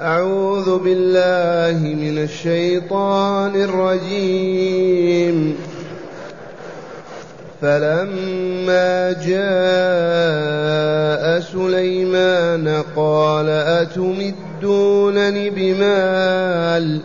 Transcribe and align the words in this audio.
أعوذ 0.00 0.78
بالله 0.78 1.94
من 1.94 2.18
الشيطان 2.18 3.62
الرجيم. 3.62 5.56
فلما 7.62 9.12
جاء 9.26 11.40
سليمان 11.40 12.82
قال 12.96 13.48
أتمدونني 13.48 15.50
بمال؟ 15.50 17.00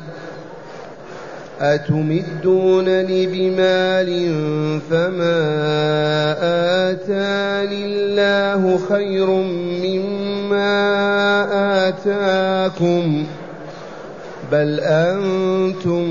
أتمدونني 1.62 3.26
بمال 3.26 4.32
فما 4.90 5.42
آتاني 6.92 7.86
الله 7.86 8.80
خير 8.90 9.28
مما 9.84 10.33
آتاكم 11.88 13.26
بل 14.52 14.80
أنتم 14.80 16.04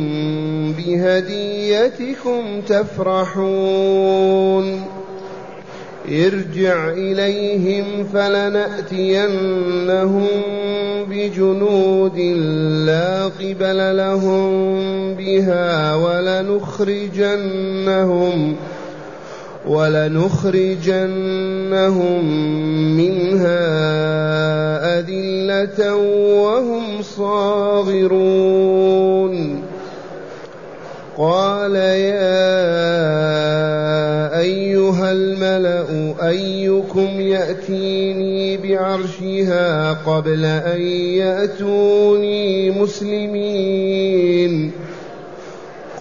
بهديتكم 0.72 2.60
تفرحون 2.68 4.22
ارجع 6.08 6.88
إليهم 6.88 8.04
فلنأتينهم 8.12 9.46
بجنود 11.10 12.18
لا 12.86 13.24
قبل 13.24 13.96
لهم 13.96 14.52
بها 15.14 15.94
ولنخرجنهم 15.94 17.12
ولنخرجنهم 19.68 22.24
منها 22.96 23.68
أذلة 24.98 25.94
وهم 26.42 27.02
صاغرون. 27.02 28.52
قال 31.18 31.74
يا 31.74 32.62
أيها 34.38 35.12
الملأ 35.12 36.14
أيكم 36.28 37.20
يأتيني 37.20 38.56
بعرشها 38.56 39.92
قبل 39.92 40.44
أن 40.44 40.80
يأتوني 41.20 42.70
مسلمين. 42.70 44.72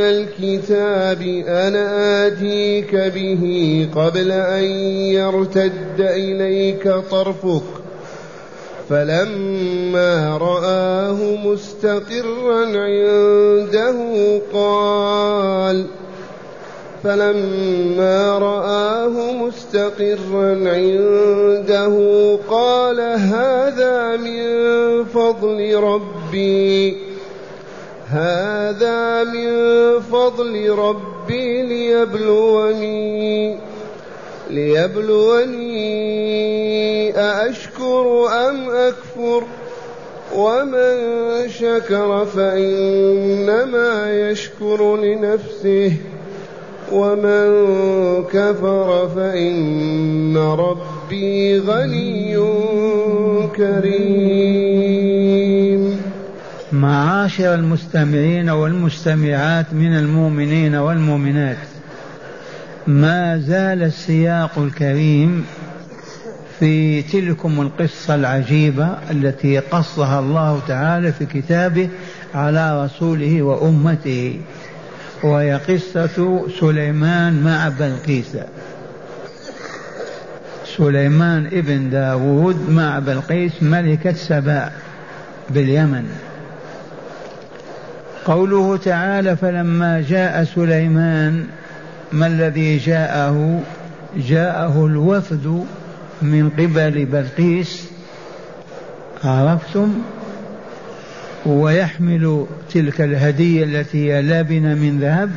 الكتاب 0.00 1.22
أنا 1.48 2.26
آتيك 2.26 2.94
به 2.94 3.44
قبل 3.96 4.32
أن 4.32 4.64
يرتد 5.14 6.00
إليك 6.00 6.88
طرفك 7.10 7.62
فلما 8.88 10.38
رآه 10.38 11.36
مستقرا 11.44 12.64
عنده 12.66 13.96
قال 14.52 15.86
فلما 17.04 18.38
رآه 18.38 19.32
مستقرا 19.32 20.50
عنده 20.68 21.96
قال 22.50 23.00
هذا 23.00 24.16
من 24.16 24.44
فضل 25.04 25.74
ربي 25.74 27.09
هذا 28.10 29.24
من 29.24 29.50
فضل 30.00 30.70
ربي 30.70 31.62
ليبلوني 31.62 33.56
ليبلوني 34.50 35.80
أأشكر 37.18 38.28
أم 38.28 38.70
أكفر؟ 38.70 39.42
ومن 40.36 41.48
شكر 41.48 42.24
فإنما 42.24 44.12
يشكر 44.30 44.96
لنفسه 44.96 45.92
ومن 46.92 47.64
كفر 48.24 49.08
فإن 49.16 50.36
ربي 50.36 51.58
غني 51.58 52.36
كريم. 53.56 55.29
معاشر 56.72 57.54
المستمعين 57.54 58.50
والمستمعات 58.50 59.66
من 59.72 59.96
المؤمنين 59.96 60.74
والمؤمنات. 60.74 61.56
ما 62.86 63.38
زال 63.38 63.82
السياق 63.82 64.58
الكريم 64.58 65.46
في 66.58 67.02
تلكم 67.02 67.60
القصة 67.60 68.14
العجيبة 68.14 68.88
التي 69.10 69.58
قصها 69.58 70.20
الله 70.20 70.60
تعالى 70.68 71.12
في 71.12 71.26
كتابه 71.26 71.88
على 72.34 72.84
رسوله 72.84 73.42
وأمته 73.42 74.40
وهي 75.22 75.60
قصة 75.68 76.46
سليمان 76.60 77.42
مع 77.42 77.68
بلقيس 77.68 78.36
سليمان 80.76 81.46
ابن 81.46 81.90
داود 81.90 82.70
مع 82.70 82.98
بلقيس 82.98 83.52
ملكة 83.62 84.12
سباء 84.12 84.72
باليمن. 85.50 86.29
قوله 88.24 88.76
تعالى 88.76 89.36
فلما 89.36 90.04
جاء 90.08 90.44
سليمان 90.44 91.46
ما 92.12 92.26
الذي 92.26 92.78
جاءه؟ 92.78 93.62
جاءه 94.16 94.86
الوفد 94.86 95.64
من 96.22 96.50
قبل 96.50 97.04
بلقيس. 97.04 97.84
عرفتم؟ 99.24 99.94
ويحمل 101.46 102.46
تلك 102.74 103.00
الهدية 103.00 103.64
التي 103.64 104.12
هي 104.12 104.22
لابنة 104.22 104.74
من 104.74 104.98
ذهب. 105.00 105.30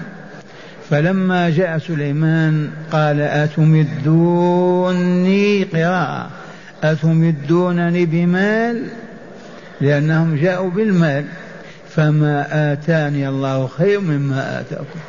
فلما 0.89 1.49
جاء 1.49 1.77
سليمان 1.77 2.69
قال 2.91 3.21
أتمدوني 3.21 4.43
قراءة؟ 5.63 6.29
أتمدونني 6.83 8.05
بمال؟ 8.05 8.83
لأنهم 9.81 10.35
جاءوا 10.35 10.69
بالمال. 10.69 11.25
فما 11.95 12.73
آتاني 12.73 13.29
الله 13.29 13.67
خير 13.67 13.99
مما 13.99 14.59
آتاكم. 14.59 14.99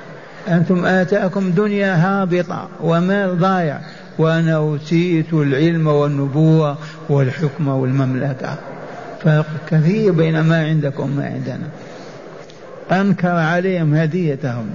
أنتم 0.49 0.85
آتاكم 0.85 1.51
دنيا 1.51 1.97
هابطة 1.97 2.69
ومال 2.81 3.39
ضايع. 3.39 3.81
وأنا 4.19 4.57
أوتيت 4.57 5.33
العلم 5.33 5.87
والنبوة 5.87 6.79
والحكم 7.09 7.69
والمملكة. 7.69 8.57
فرق 9.23 9.47
كثير 9.71 10.13
بين 10.13 10.41
ما 10.41 10.65
عندكم 10.65 11.03
وما 11.03 11.25
عندنا. 11.25 11.69
أنكر 13.01 13.29
عليهم 13.29 13.95
هديتهم. 13.95 14.67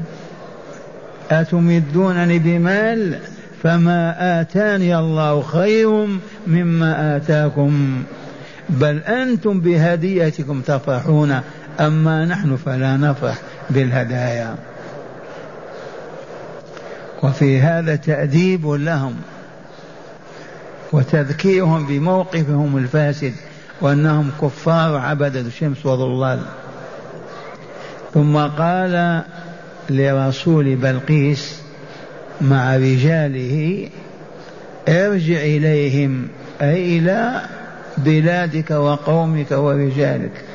أتمدونني 1.31 2.39
بمال؟ 2.39 3.15
فما 3.63 4.15
آتاني 4.41 4.99
الله 4.99 5.41
خير 5.41 6.07
مما 6.47 7.15
آتاكم. 7.15 8.03
بل 8.69 8.97
أنتم 8.97 9.59
بهديتكم 9.59 10.61
تفرحون. 10.61 11.39
أما 11.79 12.25
نحن 12.25 12.57
فلا 12.57 12.97
نفرح 12.97 13.37
بالهدايا. 13.69 14.55
وفي 17.23 17.59
هذا 17.59 17.95
تأديب 17.95 18.67
لهم 18.67 19.15
وتذكيرهم 20.91 21.87
بموقفهم 21.87 22.77
الفاسد 22.77 23.33
وأنهم 23.81 24.31
كفار 24.41 24.97
عبدة 24.97 25.39
الشمس 25.39 25.85
وضلال 25.85 26.39
ثم 28.13 28.37
قال 28.37 29.23
لرسول 29.89 30.75
بلقيس 30.75 31.59
مع 32.41 32.75
رجاله 32.75 33.89
ارجع 34.87 35.37
إليهم 35.37 36.27
أي 36.61 36.97
إلى 36.97 37.41
بلادك 37.97 38.71
وقومك 38.71 39.51
ورجالك. 39.51 40.48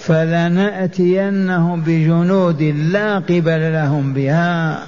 فلنأتينهم 0.00 1.80
بجنود 1.80 2.62
لا 2.62 3.18
قبل 3.18 3.72
لهم 3.72 4.14
بها 4.14 4.78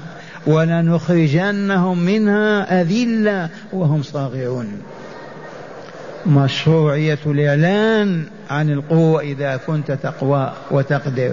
ولنخرجنهم 0.47 1.99
منها 1.99 2.81
أذلة 2.83 3.49
وهم 3.73 4.03
صاغرون. 4.03 4.83
مشروعية 6.27 7.19
الإعلان 7.27 8.25
عن 8.51 8.71
القوة 8.71 9.21
إذا 9.21 9.57
كنت 9.67 9.93
تقوى 9.93 10.53
وتقدر. 10.71 11.33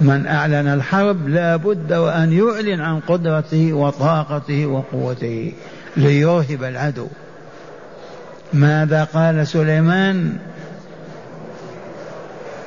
من 0.00 0.26
أعلن 0.26 0.68
الحرب 0.68 1.28
لا 1.28 1.56
بد 1.56 1.92
وأن 1.92 2.32
يعلن 2.32 2.80
عن 2.80 3.00
قدرته 3.00 3.72
وطاقته 3.72 4.66
وقوته 4.66 5.52
ليرهب 5.96 6.64
العدو. 6.64 7.06
ماذا 8.52 9.04
قال 9.04 9.46
سليمان؟ 9.46 10.32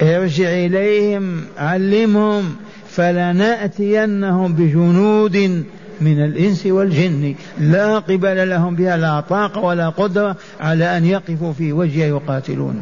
ارجع 0.01 0.49
إليهم 0.49 1.41
علمهم 1.57 2.55
فلنأتينهم 2.89 4.53
بجنود 4.53 5.63
من 6.01 6.25
الإنس 6.25 6.65
والجن. 6.65 7.35
لا 7.59 7.99
قبل 7.99 8.49
لهم 8.49 8.75
بها 8.75 8.97
لا 8.97 9.19
طاقة 9.19 9.61
ولا 9.61 9.89
قدرة 9.89 10.35
على 10.59 10.97
أن 10.97 11.05
يقفوا 11.05 11.53
في 11.53 11.73
وجهه 11.73 12.05
يقاتلون 12.05 12.81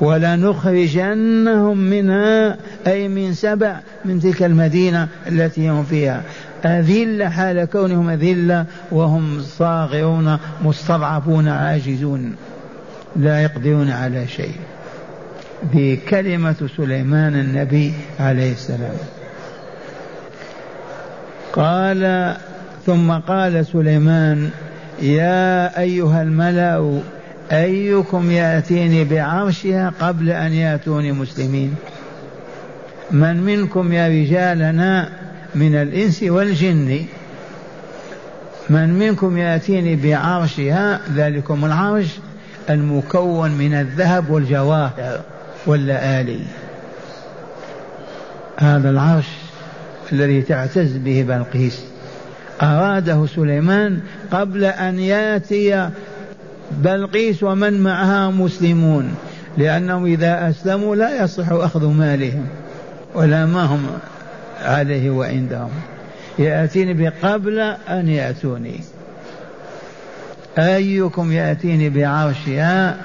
ولنخرجنهم 0.00 1.78
منها 1.78 2.56
أي 2.86 3.08
من 3.08 3.34
سبع 3.34 3.80
من 4.04 4.20
تلك 4.20 4.42
المدينة 4.42 5.08
التي 5.26 5.70
هم 5.70 5.84
فيها. 5.84 6.22
أذلة 6.64 7.28
حال 7.28 7.64
كونهم 7.64 8.08
أذلة 8.08 8.66
وهم 8.90 9.40
صاغرون 9.40 10.38
مستضعفون 10.64 11.48
عاجزون 11.48 12.34
لا 13.16 13.42
يقدرون 13.42 13.90
على 13.90 14.28
شيء. 14.28 14.54
بكلمة 15.62 16.68
سليمان 16.76 17.34
النبي 17.34 17.92
عليه 18.20 18.52
السلام. 18.52 18.96
قال 21.52 22.34
ثم 22.86 23.12
قال 23.12 23.66
سليمان 23.66 24.50
يا 25.02 25.80
أيها 25.80 26.22
الملأ 26.22 27.00
أيكم 27.52 28.30
يأتيني 28.30 29.04
بعرشها 29.04 29.92
قبل 30.00 30.30
أن 30.30 30.52
يأتوني 30.52 31.12
مسلمين؟ 31.12 31.74
من 33.10 33.42
منكم 33.42 33.92
يا 33.92 34.08
رجالنا 34.08 35.08
من 35.54 35.74
الإنس 35.74 36.22
والجن؟ 36.22 37.04
من 38.70 38.98
منكم 38.98 39.38
يأتيني 39.38 39.96
بعرشها 39.96 41.00
ذلكم 41.14 41.64
العرش 41.64 42.08
المكون 42.70 43.50
من 43.50 43.74
الذهب 43.74 44.30
والجواهر 44.30 45.20
واللآلي 45.68 46.40
هذا 48.56 48.90
العرش 48.90 49.28
الذي 50.12 50.42
تعتز 50.42 50.96
به 50.96 51.24
بلقيس. 51.28 51.84
أراده 52.62 53.26
سليمان 53.26 54.00
قبل 54.30 54.64
أن 54.64 54.98
يأتي 54.98 55.90
بلقيس 56.70 57.42
ومن 57.42 57.80
معها 57.80 58.30
مسلمون 58.30 59.14
لأنهم 59.58 60.04
إذا 60.04 60.48
أسلموا 60.48 60.96
لا 60.96 61.24
يصح 61.24 61.52
أخذ 61.52 61.86
مالهم 61.86 62.46
ولا 63.14 63.46
ما 63.46 63.64
هم 63.64 63.86
عليه 64.62 65.10
وعندهم. 65.10 65.70
يأتيني 66.38 66.94
بقبل 66.94 67.58
أن 67.88 68.08
يأتوني. 68.08 68.80
أيكم 70.58 71.32
يأتيني 71.32 71.90
بعرشها 71.90 72.96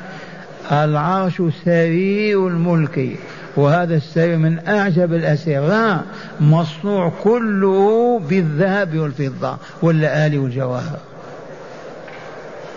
العرش 0.72 1.42
سرير 1.66 2.48
الملك 2.48 3.10
وهذا 3.56 3.96
السرير 3.96 4.38
من 4.38 4.60
أعجب 4.68 5.14
الأسرار 5.14 6.02
مصنوع 6.40 7.12
كله 7.24 8.20
بالذهب 8.20 8.98
والفضة 8.98 9.58
واللآلي 9.82 10.38
والجواهر. 10.38 11.00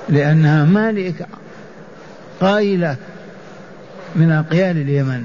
لأنها 0.08 0.64
مالكة 0.64 1.26
قائلة 2.40 2.96
من 4.16 4.30
أقيال 4.30 4.76
اليمن. 4.76 5.24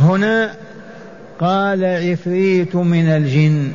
هنا 0.00 0.54
قال 1.40 1.84
عفريت 1.84 2.76
من 2.76 3.06
الجن 3.08 3.72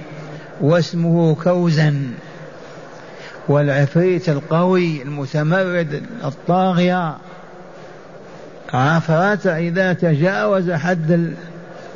واسمه 0.62 1.36
كوزا 1.36 1.96
والعفريت 3.48 4.30
القوي 4.30 5.02
المتمرد 5.02 6.04
الطاغية. 6.24 7.18
عفرات 8.74 9.48
إذا 9.48 9.94
تجاوز 9.94 10.72
حد 10.72 11.34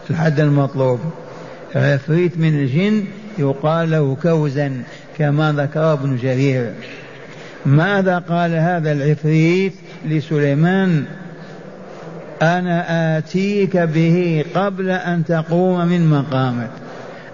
الحد 0.09 0.39
المطلوب. 0.39 0.99
عفريت 1.75 2.37
من 2.37 2.59
الجن 2.59 3.05
يقال 3.37 3.91
له 3.91 4.17
كوزا 4.21 4.83
كما 5.17 5.51
ذكر 5.51 5.93
ابن 5.93 6.17
جرير. 6.17 6.73
ماذا 7.65 8.19
قال 8.19 8.51
هذا 8.51 8.91
العفريت 8.91 9.73
لسليمان؟ 10.05 11.05
أنا 12.41 13.17
آتيك 13.17 13.77
به 13.77 14.45
قبل 14.55 14.89
أن 14.89 15.25
تقوم 15.25 15.85
من 15.85 16.09
مقامك. 16.09 16.69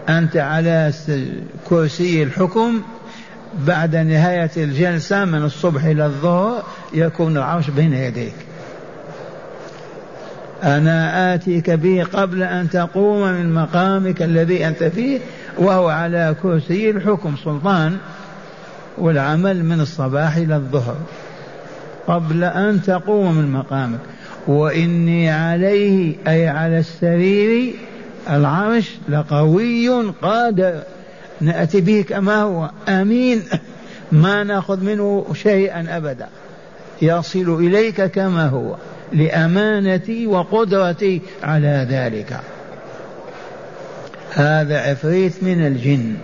أنت 0.10 0.38
على 0.38 0.94
كرسي 1.70 2.24
الحكم 2.24 2.82
بعد 3.60 3.96
نهاية 3.96 4.52
الجلسة 4.58 5.26
من 5.26 5.44
الصبح 5.44 5.84
إلى 5.84 6.06
الظهر 6.06 6.64
يكون 6.94 7.38
العرش 7.38 7.70
بين 7.70 7.94
يديك. 7.94 8.36
أنا 10.64 11.34
آتيك 11.36 11.70
به 11.70 12.04
قبل 12.14 12.44
أن 12.44 12.70
تقوم 12.70 13.22
من 13.22 13.54
مقامك 13.54 14.22
الذي 14.22 14.68
أنت 14.68 14.84
فيه 14.84 15.20
وهو 15.58 15.90
على 15.90 16.36
كرسي 16.44 16.90
الحكم 16.90 17.36
سلطان 17.44 17.98
والعمل 18.98 19.66
من 19.66 19.80
الصباح 19.80 20.36
إلى 20.36 20.56
الظهر 20.56 20.98
قبل 22.08 22.44
أن 22.44 22.82
تقوم 22.82 23.36
من 23.36 23.52
مقامك. 23.52 24.00
وإني 24.48 25.32
عليه 25.32 26.16
أي 26.28 26.48
على 26.48 26.80
السرير 26.80 27.74
العرش 28.30 28.92
لقوي 29.10 29.90
قادر. 30.22 30.80
نأتي 31.42 31.82
به 31.82 32.06
كما 32.10 32.42
هو. 32.42 32.70
أمين. 32.90 33.44
ما 34.12 34.44
نأخذ 34.44 34.84
منه 34.84 35.26
شيئا 35.34 35.98
أبدا. 35.98 36.28
يصل 37.02 37.58
إليك 37.60 38.02
كما 38.02 38.48
هو 38.48 38.76
لأمانتي 39.14 40.28
وقدرتي 40.28 41.22
على 41.44 41.88
ذلك. 41.90 42.40
هذا 44.34 44.80
عفريت 44.80 45.34
من 45.42 45.68
الجن. 45.68 46.16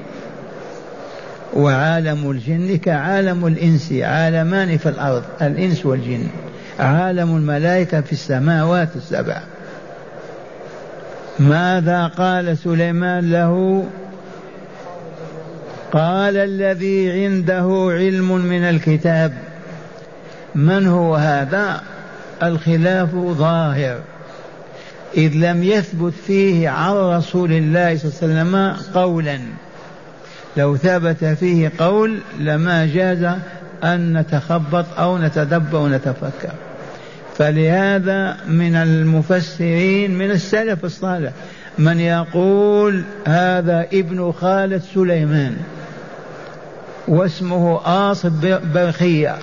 وعالم 1.53 2.31
الجن 2.31 2.77
كعالم 2.77 3.47
الإنس 3.47 3.94
عالمان 3.94 4.77
في 4.77 4.89
الأرض 4.89 5.23
الإنس 5.41 5.85
والجن. 5.85 6.27
عالم 6.79 7.35
الملائكة 7.35 8.01
في 8.01 8.11
السماوات 8.11 8.89
السبع. 8.95 9.41
ماذا 11.39 12.07
قال 12.07 12.57
سليمان 12.57 13.31
له؟ 13.31 13.83
قال 15.91 16.37
الذي 16.37 17.11
عنده 17.11 17.89
علم 17.91 18.31
من 18.31 18.63
الكتاب 18.63 19.33
من 20.55 20.87
هو 20.87 21.15
هذا؟ 21.15 21.81
الخلاف 22.43 23.15
ظاهر. 23.15 23.99
إذ 25.17 25.31
لم 25.35 25.63
يثبت 25.63 26.13
فيه 26.27 26.69
عن 26.69 26.93
رسول 26.95 27.51
الله 27.51 27.97
صلى 27.97 28.11
الله 28.11 28.39
عليه 28.39 28.49
وسلم 28.49 28.75
قولا. 28.93 29.39
لو 30.57 30.77
ثبت 30.77 31.25
فيه 31.25 31.71
قول 31.79 32.19
لما 32.39 32.85
جاز 32.85 33.23
أن 33.83 34.17
نتخبط 34.17 34.85
أو 34.97 35.17
نتدبر 35.17 35.77
ونتفكر 35.77 36.53
فلهذا 37.37 38.37
من 38.47 38.75
المفسرين 38.75 40.17
من 40.17 40.31
السلف 40.31 40.85
الصالح 40.85 41.31
من 41.77 41.99
يقول 41.99 43.03
هذا 43.27 43.87
ابن 43.93 44.31
خالد 44.31 44.81
سليمان. 44.93 45.57
واسمه 47.09 47.80
آصب 47.85 48.59
برخية 48.73 49.35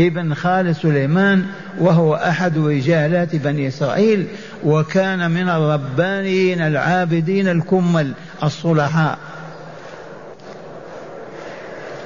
ابن 0.00 0.34
خالد 0.34 0.72
سليمان 0.72 1.44
وهو 1.78 2.14
أحد 2.14 2.58
رجالات 2.58 3.36
بني 3.36 3.68
إسرائيل 3.68 4.26
وكان 4.64 5.30
من 5.30 5.48
الربانيين 5.48 6.60
العابدين 6.60 7.48
الكمل 7.48 8.12
الصلحاء. 8.42 9.18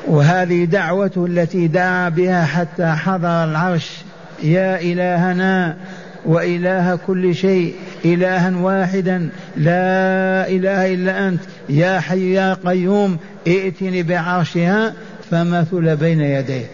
وهذه 0.07 0.65
دعوته 0.65 1.27
التي 1.27 1.67
دعا 1.67 2.09
بها 2.09 2.45
حتى 2.45 2.87
حضر 2.87 3.45
العرش 3.45 3.91
يا 4.43 4.81
إلهنا 4.81 5.77
وإله 6.27 6.99
كل 7.07 7.35
شيء 7.35 7.75
إلها 8.05 8.57
واحدا 8.57 9.29
لا 9.57 10.49
إله 10.49 10.95
إلا 10.95 11.29
أنت 11.29 11.41
يا 11.69 12.01
حي 12.01 12.33
يا 12.33 12.57
قيوم 12.65 13.19
ائتني 13.47 14.03
بعرشها 14.03 14.95
فمثل 15.31 15.97
بين 15.97 16.21
يديه. 16.21 16.67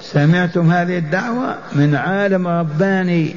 سمعتم 0.00 0.70
هذه 0.70 0.98
الدعوة 0.98 1.56
من 1.72 1.94
عالم 1.94 2.48
رباني. 2.48 3.34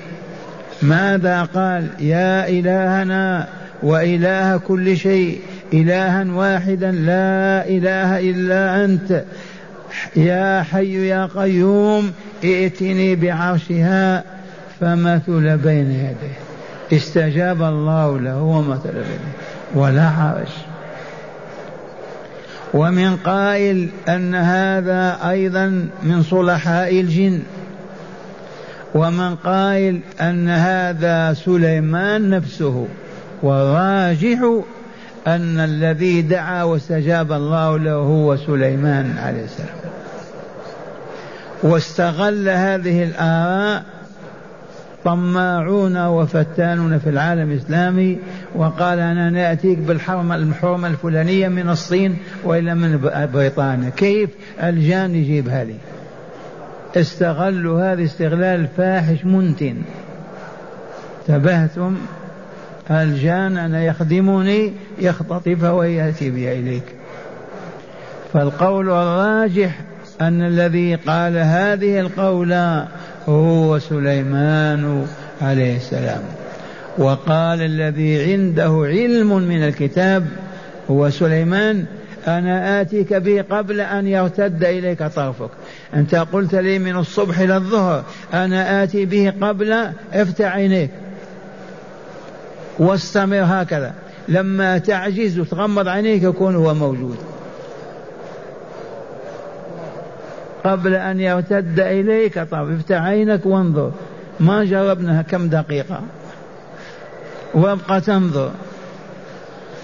ماذا 0.81 1.43
قال؟ 1.43 1.87
يا 1.99 2.47
إلهنا 2.49 3.47
وإله 3.83 4.57
كل 4.57 4.97
شيء 4.97 5.41
إلها 5.73 6.25
واحدا 6.33 6.91
لا 6.91 7.67
إله 7.67 8.19
إلا 8.19 8.85
أنت. 8.85 9.23
يا 10.15 10.63
حي 10.63 11.07
يا 11.07 11.29
قيوم 11.35 12.11
ائتني 12.43 13.15
بعرشها 13.15 14.23
فمثل 14.79 15.57
بين 15.57 15.91
يديه. 15.91 16.44
استجاب 16.93 17.61
الله 17.61 18.19
له 18.19 18.41
ومثل 18.41 18.91
بين 18.93 19.19
ولا 19.75 20.09
حرج. 20.09 20.47
ومن 22.73 23.15
قائل 23.15 23.89
أن 24.09 24.35
هذا 24.35 25.29
أيضا 25.29 25.89
من 26.03 26.23
صلحاء 26.23 26.99
الجن. 26.99 27.41
ومن 28.95 29.35
قائل 29.35 29.99
أن 30.21 30.49
هذا 30.49 31.33
سليمان 31.33 32.29
نفسه. 32.29 32.87
والراجح 33.43 34.39
أن 35.27 35.59
الذي 35.59 36.21
دعا 36.21 36.63
واستجاب 36.63 37.31
الله 37.31 37.77
له 37.77 37.93
هو 37.93 38.35
سليمان 38.37 39.17
عليه 39.17 39.43
السلام. 39.43 39.75
واستغل 41.63 42.49
هذه 42.49 43.03
الآراء 43.03 43.83
طماعون 45.05 46.05
وفتانون 46.05 46.99
في 46.99 47.09
العالم 47.09 47.51
الإسلامي 47.51 48.17
وقال 48.55 48.99
أنا 48.99 49.29
نأتيك 49.29 49.77
بالحرمة 49.77 50.35
الحرمة 50.35 50.87
الفلانية 50.87 51.47
من 51.47 51.69
الصين 51.69 52.17
وإلا 52.43 52.73
من 52.73 53.09
بريطانيا. 53.33 53.89
كيف؟ 53.89 54.29
الجان 54.63 55.15
يجيبها 55.15 55.63
لي. 55.63 55.75
استغلوا 56.95 57.93
هذا 57.93 58.03
استغلال 58.03 58.67
فاحش 58.77 59.25
منتن. 59.25 59.75
تبهتم 61.27 61.95
الجان 62.91 63.57
أنا 63.57 63.83
يخدمني 63.83 64.73
يختطف 64.99 65.63
ويأتي 65.63 66.29
بي 66.29 66.59
إليك. 66.59 66.83
فالقول 68.33 68.89
الراجح 68.89 69.81
أن 70.21 70.41
الذي 70.41 70.95
قال 70.95 71.37
هذه 71.37 71.99
القولة 71.99 72.87
هو 73.29 73.79
سليمان 73.79 75.07
عليه 75.41 75.75
السلام. 75.77 76.21
وقال 76.97 77.61
الذي 77.61 78.31
عنده 78.31 78.83
علم 78.85 79.37
من 79.37 79.63
الكتاب 79.63 80.25
هو 80.91 81.09
سليمان 81.09 81.85
أنا 82.27 82.81
آتيك 82.81 83.13
به 83.13 83.41
قبل 83.41 83.81
أن 83.81 84.07
يرتد 84.07 84.63
إليك 84.63 85.03
طرفك. 85.03 85.49
أنت 85.95 86.15
قلت 86.15 86.55
لي 86.55 86.79
من 86.79 86.95
الصبح 86.97 87.39
إلى 87.39 87.55
الظهر 87.55 88.03
أنا 88.33 88.83
آتي 88.83 89.05
به 89.05 89.33
قبل 89.41 89.73
افتح 90.13 90.45
عينيك. 90.45 90.89
واستمر 92.79 93.43
هكذا. 93.43 93.93
لما 94.27 94.77
تعجز 94.77 95.39
وتغمض 95.39 95.87
عينيك 95.87 96.23
يكون 96.23 96.55
هو 96.55 96.73
موجود. 96.73 97.17
قبل 100.65 100.93
أن 100.95 101.19
يرتد 101.19 101.79
إليك 101.79 102.39
طب 102.39 102.71
افتح 102.71 103.01
عينك 103.01 103.45
وانظر. 103.45 103.91
ما 104.39 104.63
جربناها 104.63 105.21
كم 105.21 105.49
دقيقة؟ 105.49 106.01
وابقى 107.53 108.01
تنظر. 108.01 108.51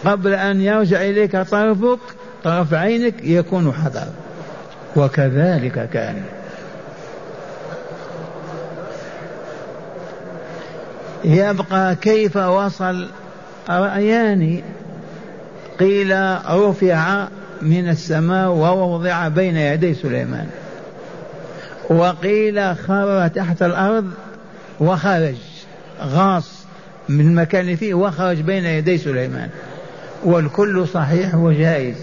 قبل 0.06 0.34
أن 0.34 0.62
يرجع 0.62 1.02
إليك 1.02 1.38
طرفك 1.38 2.00
طرف 2.44 2.74
عينك 2.74 3.14
يكون 3.24 3.74
حضر 3.74 4.08
وكذلك 4.96 5.90
كان. 5.90 6.22
يبقى 11.24 11.96
كيف 11.96 12.38
وصل 12.38 13.08
رأيان؟ 13.70 14.62
قيل 15.80 16.38
رفع 16.50 17.28
من 17.62 17.90
السماء 17.90 18.50
ووضع 18.50 19.28
بين 19.28 19.58
يدي 19.58 19.94
سليمان. 19.94 20.50
وقيل 21.92 22.76
خر 22.76 23.28
تحت 23.28 23.64
الأرض 23.64 24.12
وخرج 24.80 25.36
غاص 26.02 26.66
من 27.10 27.28
المكان 27.28 27.62
اللي 27.62 27.76
فيه 27.76 27.94
وخرج 27.94 28.42
بين 28.42 28.66
يدي 28.66 28.98
سليمان. 28.98 29.50
والكل 30.26 30.88
صحيح 30.88 31.36
وجائز 31.36 31.96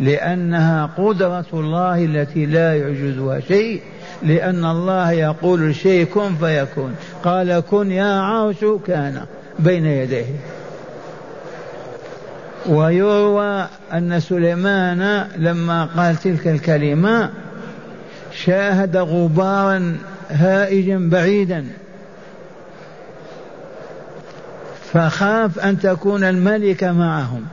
لأنها 0.00 0.90
قدرة 0.98 1.46
الله 1.52 2.04
التي 2.04 2.46
لا 2.46 2.76
يعجزها 2.76 3.40
شيء 3.40 3.82
لأن 4.22 4.64
الله 4.64 5.10
يقول 5.10 5.62
الشيء 5.62 6.04
كن 6.04 6.34
فيكون. 6.34 6.94
قال 7.24 7.62
كن 7.70 7.92
يا 7.92 8.20
عرش 8.20 8.64
كان 8.86 9.20
بين 9.58 9.86
يديه. 9.86 10.26
ويروى 12.68 13.66
أن 13.92 14.20
سليمان 14.20 15.26
لما 15.36 15.84
قال 15.84 16.16
تلك 16.16 16.48
الكلمة 16.48 17.30
شاهد 18.34 18.96
غبارا 18.96 19.96
هائجا 20.30 21.08
بعيدا. 21.10 21.66
فخاف 24.92 25.58
أن 25.58 25.80
تكون 25.80 26.24
الملكة 26.24 26.92
معهم 26.92 27.44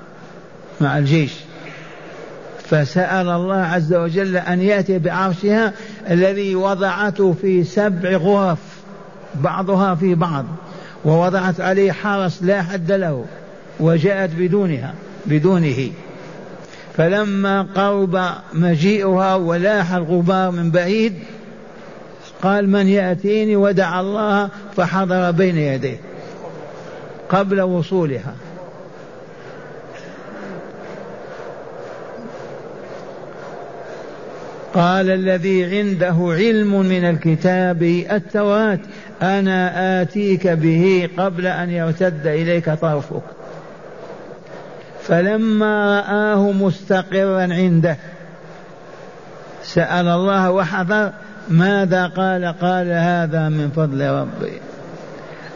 مع 0.81 0.97
الجيش. 0.97 1.33
فسأل 2.69 3.29
الله 3.29 3.57
عز 3.57 3.93
وجل 3.93 4.37
أن 4.37 4.61
يأتي 4.61 4.99
بعرشها 4.99 5.73
الذي 6.09 6.55
وضعته 6.55 7.35
في 7.41 7.63
سبع 7.63 8.09
غرف 8.09 8.59
بعضها 9.35 9.95
في 9.95 10.15
بعض. 10.15 10.45
ووضعت 11.05 11.61
عليه 11.61 11.91
حرس 11.91 12.43
لا 12.43 12.61
حد 12.61 12.91
له 12.91 13.25
وجاءت 13.79 14.29
بدونها 14.37 14.93
بدونه. 15.25 15.91
فلما 16.97 17.61
قرب 17.61 18.21
مجيئها 18.53 19.35
ولاح 19.35 19.93
الغبار 19.93 20.51
من 20.51 20.71
بعيد 20.71 21.13
قال 22.41 22.69
من 22.69 22.87
يأتيني؟ 22.87 23.55
ودعا 23.55 24.01
الله 24.01 24.49
فحضر 24.75 25.31
بين 25.31 25.57
يديه 25.57 25.97
قبل 27.29 27.61
وصولها. 27.61 28.35
قال 34.73 35.09
الذي 35.09 35.77
عنده 35.77 36.15
علم 36.19 36.79
من 36.79 37.03
الكتاب 37.03 37.83
التوراة 38.11 38.79
أنا 39.21 40.01
آتيك 40.01 40.47
به 40.47 41.09
قبل 41.17 41.47
أن 41.47 41.69
يرتد 41.69 42.27
إليك 42.27 42.69
طرفك. 42.69 43.40
فلما 45.07 45.99
رآه 45.99 46.51
مستقرا 46.51 47.41
عنده 47.41 47.97
سأل 49.63 50.07
الله 50.07 50.51
وحضر 50.51 51.11
ماذا 51.49 52.07
قال؟ 52.07 52.45
قال 52.45 52.87
هذا 52.87 53.49
من 53.49 53.71
فضل 53.75 54.09
ربي. 54.09 54.53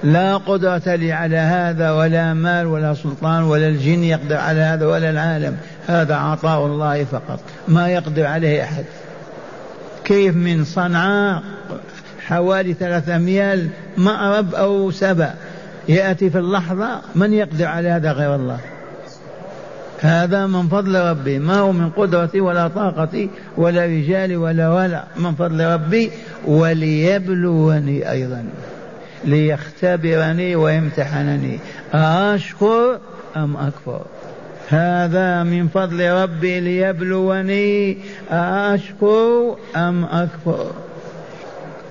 لا 0.04 0.38
قدرة 0.38 0.96
لي 0.96 1.12
على 1.12 1.38
هذا 1.38 1.92
ولا 1.92 2.34
مال 2.34 2.66
ولا 2.66 2.94
سلطان 2.94 3.44
ولا 3.44 3.68
الجن 3.68 4.04
يقدر 4.04 4.38
على 4.38 4.60
هذا 4.60 4.86
ولا 4.86 5.10
العالم. 5.10 5.58
هذا 5.88 6.16
عطاء 6.16 6.66
الله 6.66 7.04
فقط 7.04 7.40
ما 7.68 7.90
يقدر 7.90 8.26
عليه 8.26 8.64
أحد. 8.64 8.86
كيف 10.06 10.36
من 10.36 10.66
صنعاء 10.66 11.44
حوالي 12.28 12.74
ثلاثة 12.74 13.16
أميال 13.16 13.68
مأرب 13.98 14.56
أو 14.56 14.92
سبع 14.92 15.34
يأتي 15.90 16.30
في 16.30 16.38
اللحظة 16.38 17.02
من 17.16 17.34
يقدر 17.34 17.66
على 17.66 17.90
هذا 17.90 18.12
غير 18.12 18.36
الله؟ 18.36 18.60
هذا 20.00 20.48
من 20.48 20.68
فضل 20.68 21.00
ربي. 21.00 21.40
ما 21.40 21.60
هو 21.60 21.72
من 21.72 21.90
قدرتي 21.90 22.42
ولا 22.42 22.68
طاقتي 22.68 23.30
ولا 23.58 23.86
رجالي 23.86 24.36
ولا 24.36 24.70
ولا. 24.74 25.04
من 25.18 25.36
فضل 25.36 25.66
ربي 25.66 26.12
وليبلوني 26.46 28.12
أيضا. 28.12 28.46
ليختبرني 29.26 30.56
ويمتحنني. 30.56 31.60
أشكر 31.94 33.00
أم 33.38 33.58
أكفر؟ 33.58 34.02
هذا 34.70 35.44
من 35.44 35.68
فضل 35.68 36.10
ربي 36.10 36.60
ليبلوني. 36.60 37.98
أشكر 38.32 39.56
أم 39.76 40.06
أكفر؟ 40.06 40.72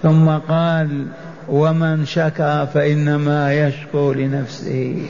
ثم 0.03 0.29
قال 0.29 1.07
ومن 1.49 2.07
شكر 2.07 2.67
فإنما 2.67 3.55
يشكر 3.55 4.13
لنفسه. 4.13 5.03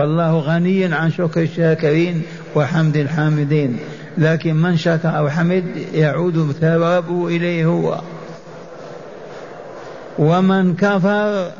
فالله 0.00 0.38
غني 0.38 0.94
عن 0.94 1.10
شكر 1.10 1.42
الشاكرين 1.42 2.22
وحمد 2.54 2.96
الحامدين. 2.96 3.78
لكن 4.18 4.56
من 4.56 4.76
شكر 4.76 5.18
أو 5.18 5.28
حمد 5.28 5.64
يعود 5.94 6.52
ثوابه 6.60 7.28
إليه 7.28 7.66
هو. 7.66 8.00
ومن 10.18 10.76
كفر 10.76 11.50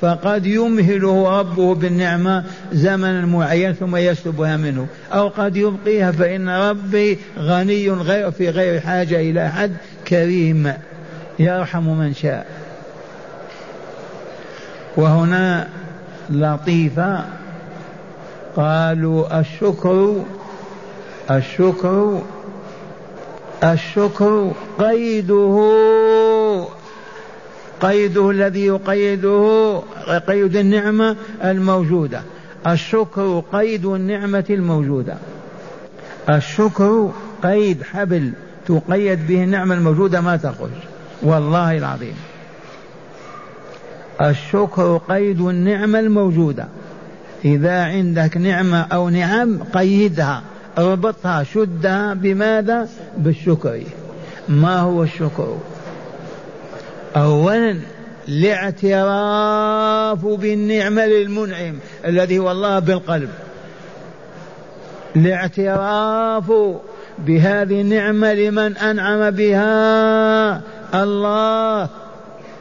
فقد 0.00 0.46
يمهله 0.46 1.40
ربه 1.40 1.74
بالنعمة 1.74 2.44
زمنا 2.72 3.26
معين 3.26 3.72
ثم 3.72 3.96
يسلبها 3.96 4.56
منه. 4.56 4.86
أو 5.12 5.28
قد 5.28 5.56
يبقيها 5.56 6.12
فإن 6.12 6.48
ربي 6.48 7.18
غني 7.38 7.90
غير 7.90 8.30
في 8.30 8.48
غير 8.50 8.80
حاجة 8.80 9.20
إلى 9.20 9.46
أحد 9.46 9.72
كريم. 10.08 10.72
يرحم 11.38 11.98
من 11.98 12.14
شاء. 12.14 12.46
وهنا 14.96 15.68
لطيفة 16.30 17.24
قالوا 18.56 19.40
الشكر 19.40 20.24
الشكر 21.30 22.22
الشكر 23.64 24.52
قيده 24.78 25.64
قيده 27.80 28.30
الذي 28.30 28.66
يقيده 28.66 29.82
قيد 30.28 30.56
النعمة 30.56 31.16
الموجودة. 31.44 32.22
الشكر 32.66 33.42
قيد 33.52 33.84
النعمة 33.84 34.44
الموجودة. 34.50 35.16
الشكر 36.28 37.10
قيد 37.42 37.82
حبل 37.82 38.32
تقيد 38.66 39.26
به 39.26 39.44
النعمة 39.44 39.74
الموجودة 39.74 40.20
ما 40.20 40.36
تخرج. 40.36 40.70
والله 41.22 41.78
العظيم. 41.78 42.14
الشكر 44.20 45.00
قيد 45.08 45.40
النعمة 45.40 45.98
الموجودة. 45.98 46.68
إذا 47.44 47.84
عندك 47.84 48.36
نعمة 48.36 48.80
أو 48.80 49.08
نعم 49.08 49.62
قيدها 49.74 50.42
اربطها 50.78 51.42
شدها 51.42 52.14
بماذا؟ 52.14 52.88
بالشكر. 53.16 53.82
ما 54.48 54.80
هو 54.80 55.02
الشكر؟ 55.02 55.58
أولا 57.16 57.76
الاعتراف 58.28 60.26
بالنعمة 60.26 61.06
للمنعم 61.06 61.74
الذي 62.04 62.38
هو 62.38 62.50
الله 62.50 62.78
بالقلب. 62.78 63.30
الاعتراف 65.16 66.52
بهذه 67.18 67.80
النعمة 67.80 68.34
لمن 68.34 68.76
أنعم 68.76 69.30
بها 69.30 70.62
الله. 70.94 71.88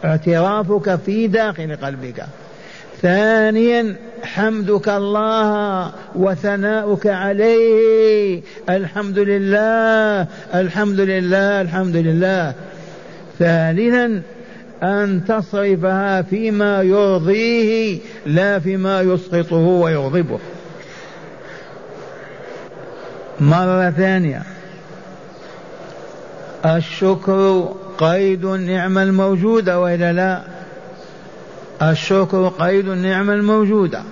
اعترافك 0.05 0.95
في 1.05 1.27
داخل 1.27 1.75
قلبك. 1.75 2.25
ثانيا 3.03 3.95
حمدك 4.23 4.89
الله 4.89 5.91
وثناؤك 6.15 7.07
عليه. 7.07 8.41
الحمد 8.69 9.19
لله 9.19 10.27
الحمد 10.53 10.99
لله 10.99 11.61
الحمد 11.61 11.95
لله. 11.95 12.53
ثالثا 13.39 14.21
أن 14.83 15.21
تصرفها 15.27 16.21
فيما 16.21 16.81
يرضيه 16.81 17.99
لا 18.25 18.59
فيما 18.59 19.01
يسقطه 19.01 19.55
ويغضبه. 19.55 20.39
مرة 23.39 23.89
ثانية. 23.89 24.43
الشكر 26.65 27.73
قيد 27.97 28.45
النعمة 28.45 29.03
الموجودة 29.03 29.79
وإلا 29.79 30.13
لا؟ 30.13 30.52
الشكر 31.81 32.47
قيد 32.59 32.87
النعمة 32.87 33.33
الموجودة. 33.33 34.03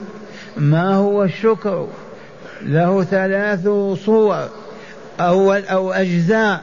ما 0.58 0.96
هو 0.96 1.24
الشكر؟ 1.24 1.88
له 2.66 3.04
ثلاث 3.04 3.70
صور. 4.06 4.50
أول 5.20 5.64
أو 5.64 5.92
أجزاء. 5.92 6.62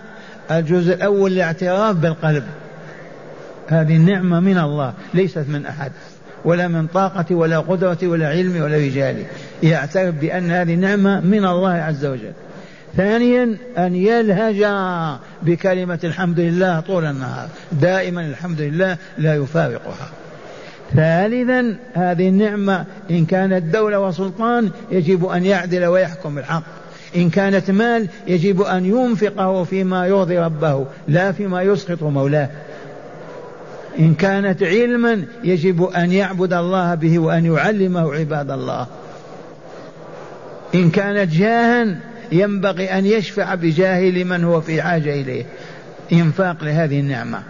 الجزء 0.51 0.95
الأول 0.95 1.33
الاعتراف 1.33 1.97
بالقلب. 1.97 2.45
هذه 3.69 3.97
النعمة 3.97 4.41
من 4.41 4.59
الله 4.59 4.93
ليست 5.15 5.45
من 5.49 5.67
أحد 5.67 5.93
ولا 6.45 6.69
من 6.69 6.87
طاقة 6.87 7.35
ولا 7.35 7.59
قدرة 7.59 7.99
ولا 8.03 8.29
علم 8.29 8.63
ولا 8.63 8.77
رجال. 8.77 9.25
يعترف 9.63 10.15
بأن 10.15 10.51
هذه 10.51 10.75
النعمة 10.75 11.21
من 11.21 11.45
الله 11.45 11.73
عز 11.73 12.05
وجل. 12.05 12.33
ثانيا 12.97 13.57
أن 13.79 13.95
يلهج 13.95 14.67
بكلمة 15.43 15.99
الحمد 16.05 16.41
لله 16.41 16.81
طول 16.81 17.05
النهار. 17.05 17.49
دائما 17.73 18.21
الحمد 18.21 18.61
لله 18.61 18.97
لا 19.19 19.35
يفارقها. 19.35 20.09
ثالثا 20.97 21.77
هذه 21.95 22.29
النعمة 22.29 22.85
إن 23.11 23.27
كانت 23.27 23.75
دولة 23.75 24.01
وسلطان 24.01 24.71
يجب 24.91 25.27
أن 25.27 25.45
يعدل 25.45 25.85
ويحكم 25.85 26.35
بالحق 26.35 26.63
إن 27.17 27.31
كانت 27.31 27.71
مال 27.71 28.09
يجب 28.27 28.63
أن 28.63 28.85
ينفقه 28.85 29.65
فيما 29.65 30.07
يرضي 30.07 30.39
ربه 30.39 30.87
لا 31.09 31.33
فيما 31.33 31.63
يسخط 31.63 32.03
مولاه. 32.03 32.49
إن 33.99 34.15
كانت 34.15 34.63
علما 34.63 35.25
يجب 35.45 35.85
أن 35.85 36.13
يعبد 36.13 36.53
الله 36.53 36.95
به 36.95 37.19
وأن 37.19 37.45
يعلمه 37.45 38.15
عباد 38.15 38.51
الله. 38.51 38.87
إن 40.75 40.91
كانت 40.91 41.33
جاها 41.33 41.99
ينبغي 42.33 42.99
أن 42.99 43.07
يشفع 43.07 43.55
بجاه 43.55 44.11
لمن 44.11 44.45
هو 44.45 44.61
في 44.61 44.83
حاجة 44.83 45.21
إليه. 45.21 45.45
إنفاق 46.13 46.65
لهذه 46.65 47.01
النعمة. 47.01 47.43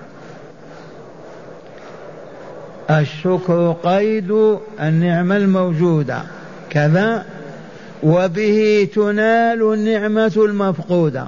الشكر 2.91 3.77
قيد 3.83 4.59
النعمة 4.81 5.37
الموجودة. 5.37 6.23
كذا. 6.71 7.25
وبه 8.03 8.89
تنال 8.95 9.73
النعمة 9.73 10.33
المفقودة. 10.37 11.27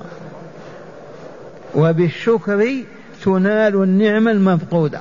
وبالشكر 1.75 2.85
تنال 3.25 3.83
النعمة 3.83 4.31
المفقودة. 4.31 5.01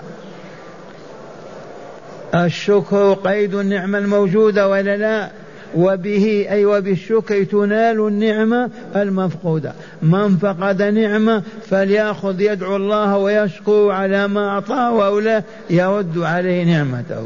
الشكر 2.35 3.13
قيد 3.13 3.55
النعمة 3.55 3.97
الموجودة 3.97 4.67
ولا 4.67 4.97
لا؟ 4.97 5.29
وبه 5.75 6.47
أي 6.49 6.65
وبالشكر 6.65 7.43
تنال 7.43 8.07
النعمة 8.07 8.69
المفقودة. 8.95 9.73
من 10.01 10.37
فقد 10.37 10.81
نعمة 10.81 11.43
فليأخذ 11.69 12.41
يدعو 12.41 12.75
الله 12.75 13.17
ويشكر 13.17 13.91
على 13.91 14.27
ما 14.27 14.49
أعطاه 14.49 15.07
أو 15.07 15.19
لا 15.19 15.43
يرد 15.69 16.17
عليه 16.17 16.63
نعمته. 16.63 17.23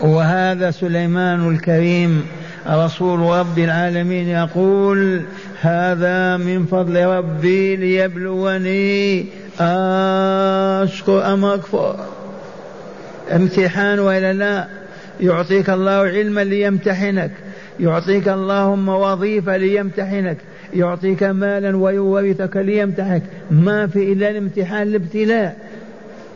وهذا 0.00 0.70
سليمان 0.70 1.54
الكريم 1.54 2.26
رسول 2.70 3.20
رب 3.20 3.58
العالمين 3.58 4.28
يقول 4.28 5.22
هذا 5.60 6.36
من 6.36 6.66
فضل 6.66 7.04
ربي 7.04 7.76
ليبلوني 7.76 9.26
أشكر 10.82 11.32
أم 11.32 11.44
أكفر؟ 11.44 11.96
امتحان 13.32 13.98
ولا 13.98 14.32
لا؟ 14.32 14.77
يعطيك 15.20 15.70
الله 15.70 15.92
علما 15.92 16.44
ليمتحنك. 16.44 17.30
يعطيك 17.80 18.28
اللهم 18.28 18.88
وظيفة 18.88 19.56
ليمتحنك. 19.56 20.38
يعطيك 20.74 21.22
مالا 21.22 21.76
ويورثك 21.76 22.56
ليمتحنك. 22.56 23.22
ما 23.50 23.86
في 23.86 24.12
إلا 24.12 24.30
الامتحان 24.30 24.82
الابتلاء. 24.82 25.68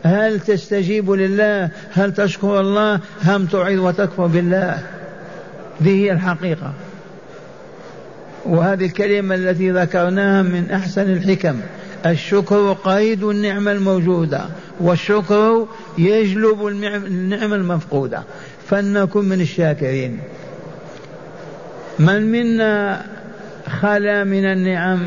هل 0.03 0.39
تستجيب 0.39 1.11
لله؟ 1.11 1.69
هل 1.93 2.13
تشكر 2.13 2.59
الله؟ 2.59 2.99
هم 3.23 3.45
تعيد 3.45 3.79
وتكفر 3.79 4.27
بالله. 4.27 4.79
هذه 5.81 6.03
هي 6.03 6.11
الحقيقة. 6.11 6.73
وهذه 8.45 8.85
الكلمة 8.85 9.35
التي 9.35 9.71
ذكرناها 9.71 10.41
من 10.41 10.71
أحسن 10.71 11.13
الحكم. 11.13 11.55
الشكر 12.05 12.73
قيد 12.83 13.23
النعمة 13.23 13.71
الموجودة 13.71 14.41
والشكر 14.79 15.67
يجلب 15.97 16.67
النعمة 16.67 17.55
المفقودة. 17.55 18.23
فلنكن 18.69 19.25
من 19.25 19.41
الشاكرين. 19.41 20.19
من 21.99 22.31
منا 22.31 23.01
خلا 23.81 24.23
من 24.23 24.45
النعم 24.45 24.99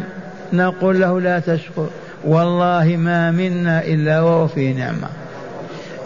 نقول 0.53 1.01
له 1.01 1.21
لا 1.21 1.39
تشكر. 1.39 1.89
والله 2.25 2.97
ما 2.97 3.31
منا 3.31 3.85
إلا 3.85 4.21
وهو 4.21 4.47
في 4.49 4.73
نعمة. 4.73 5.09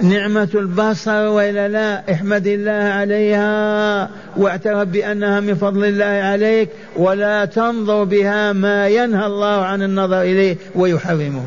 نعمة 0.02 0.48
البصر 0.54 1.26
وإلا 1.26 1.68
لا 1.68 2.12
احمد 2.12 2.46
الله 2.46 2.92
عليها 2.92 4.10
واعترف 4.36 4.88
بأنها 4.88 5.40
من 5.40 5.54
فضل 5.54 5.84
الله 5.84 6.04
عليك 6.04 6.68
ولا 6.96 7.44
تنظر 7.44 8.04
بها 8.04 8.52
ما 8.52 8.88
ينهى 8.88 9.26
الله 9.26 9.64
عن 9.64 9.82
النظر 9.82 10.22
إليه 10.22 10.56
ويحرمه. 10.74 11.42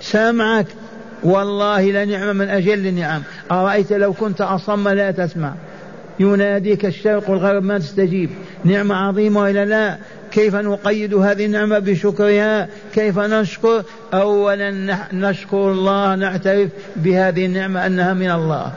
سمعك 0.00 0.66
والله 1.24 1.90
لنعمة 1.90 2.32
من 2.32 2.48
أجل 2.48 2.86
النعم. 2.86 3.22
أرأيت 3.50 3.92
لو 3.92 4.12
كنت 4.12 4.40
أصم 4.40 4.88
لا 4.88 5.10
تسمع. 5.10 5.52
يناديك 6.20 6.84
الشرق 6.86 7.30
والغرب 7.30 7.62
ما 7.62 7.78
تستجيب. 7.78 8.30
نعمة 8.64 8.94
عظيمة 8.94 9.40
وإلا 9.40 9.64
لا؟ 9.64 9.96
كيف 10.32 10.54
نقيد 10.54 11.14
هذه 11.14 11.46
النعمة 11.46 11.78
بشكرها؟ 11.78 12.68
كيف 12.94 13.18
نشكر؟ 13.18 13.82
أولا 14.14 14.96
نشكر 15.12 15.72
الله 15.72 16.14
نعترف 16.14 16.70
بهذه 16.96 17.46
النعمة 17.46 17.86
أنها 17.86 18.14
من 18.14 18.30
الله. 18.30 18.72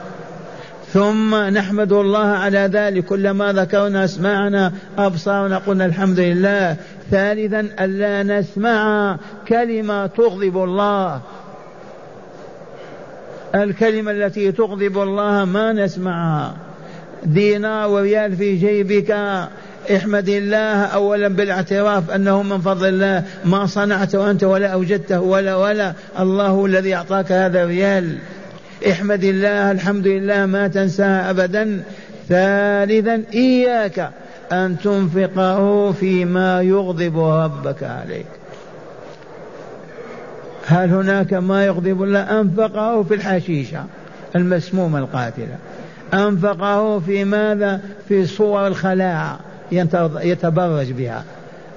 ثم 0.92 1.34
نحمد 1.34 1.92
الله 1.92 2.26
على 2.26 2.58
ذلك. 2.58 3.04
كلما 3.04 3.52
ذكرنا 3.52 4.04
أسماعنا 4.04 4.72
أبصارنا 4.98 5.58
قلنا 5.58 5.86
الحمد 5.86 6.20
لله. 6.20 6.76
ثالثا 7.10 7.60
الا 7.60 8.22
نسمع 8.22 9.16
كلمة 9.48 10.06
تغضب 10.06 10.64
الله. 10.64 11.20
الكلمة 13.54 14.10
التي 14.10 14.52
تغضب 14.52 14.98
الله 14.98 15.44
ما 15.44 15.72
نسمعها. 15.72 16.56
دينار 17.24 17.88
وريال 17.88 18.36
في 18.36 18.56
جيبك. 18.56 19.10
احمد 19.96 20.28
الله 20.28 20.84
اولا 20.84 21.28
بالاعتراف 21.28 22.10
أنه 22.10 22.42
من 22.42 22.60
فضل 22.60 22.88
الله. 22.88 23.24
ما 23.44 23.66
صنعته 23.66 24.30
أنت 24.30 24.44
ولا 24.44 24.68
أوجدته 24.68 25.20
ولا 25.20 25.56
ولا. 25.56 25.92
الله 26.18 26.66
الذي 26.66 26.94
أعطاك 26.94 27.32
هذا 27.32 27.62
الريال 27.62 28.18
احمد 28.90 29.24
الله 29.24 29.70
الحمد 29.70 30.06
لله 30.06 30.46
ما 30.46 30.68
تنساها 30.68 31.30
ابدا. 31.30 31.82
ثالثا 32.28 33.22
إياك 33.34 34.10
أن 34.52 34.76
تنفقه 34.84 35.92
فيما 35.92 36.62
يغضب 36.62 37.18
ربك 37.18 37.82
عليك. 37.82 38.37
هل 40.68 40.90
هناك 40.90 41.34
ما 41.34 41.64
يغضب 41.64 42.02
الله؟ 42.02 42.40
أنفقه 42.40 43.02
في 43.02 43.14
الحشيشة 43.14 43.84
المسمومة 44.36 44.98
القاتلة. 44.98 45.56
أنفقه 46.14 46.98
في 46.98 47.24
ماذا؟ 47.24 47.80
في 48.08 48.26
صور 48.26 48.66
الخلاعة 48.66 49.38
يتبرج 50.22 50.92
بها. 50.92 51.24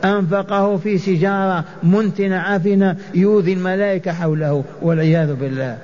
أنفقه 0.03 0.77
في 0.77 0.97
سجارة 0.97 1.63
منتنة 1.83 2.35
عفنة 2.35 2.95
يؤذي 3.13 3.53
الملائكة 3.53 4.13
حوله 4.13 4.63
والعياذ 4.81 5.33
بالله. 5.35 5.77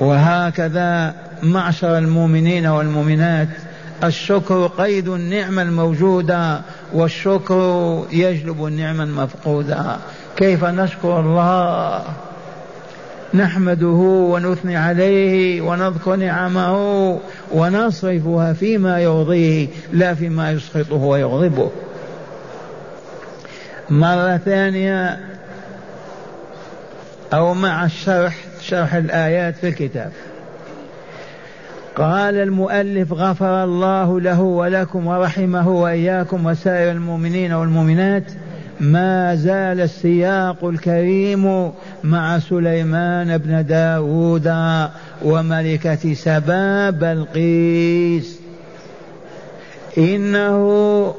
وهكذا 0.00 1.14
معشر 1.42 1.98
المؤمنين 1.98 2.66
والمؤمنات 2.66 3.48
الشكر 4.04 4.66
قيد 4.66 5.08
النعمة 5.08 5.62
الموجودة 5.62 6.60
والشكر 6.92 8.02
يجلب 8.12 8.66
النعمة 8.66 9.04
المفقودة. 9.04 9.96
كيف 10.36 10.64
نشكر 10.64 11.20
الله؟ 11.20 12.02
نحمده 13.34 13.86
ونثني 14.32 14.76
عليه 14.76 15.60
ونذكر 15.60 16.16
نعمه 16.16 17.18
ونصرفها 17.52 18.52
فيما 18.52 19.00
يرضيه 19.00 19.68
لا 19.92 20.14
فيما 20.14 20.52
يسخطه 20.52 20.96
ويغضبه. 20.96 21.70
مرة 23.90 24.36
ثانية 24.36 25.20
أو 27.32 27.54
مع 27.54 27.84
الشرح 27.84 28.36
شرح 28.60 28.94
الآيات 28.94 29.56
في 29.56 29.68
الكتاب. 29.68 30.12
قال 31.96 32.34
المؤلف 32.34 33.12
غفر 33.12 33.64
الله 33.64 34.20
له 34.20 34.40
ولكم 34.40 35.06
ورحمه 35.06 35.68
وإياكم 35.68 36.46
وسائر 36.46 36.90
المؤمنين 36.92 37.52
والمؤمنات 37.52 38.24
ما 38.82 39.34
زال 39.34 39.80
السياق 39.80 40.64
الكريم 40.64 41.70
مع 42.04 42.38
سليمان 42.38 43.38
بن 43.38 43.66
داود 43.66 44.54
وملكة 45.22 46.14
سبا 46.14 46.90
بلقيس 46.90 48.38
إنه 49.98 51.14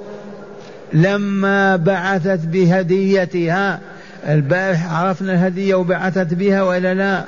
لما 0.93 1.75
بعثت 1.75 2.45
بهديتها 2.45 3.79
البارح 4.27 4.93
عرفنا 4.93 5.33
الهدية 5.33 5.75
وبعثت 5.75 6.33
بها 6.33 6.63
وإلا 6.63 6.93
لا؟ 6.93 7.23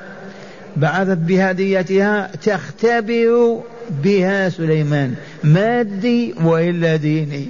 بعثت 0.78 1.18
بهديتها 1.18 2.30
تختبر 2.44 3.60
بها 4.04 4.50
سليمان 4.50 5.14
مادي 5.44 6.34
وإلا 6.44 6.96
ديني. 6.96 7.48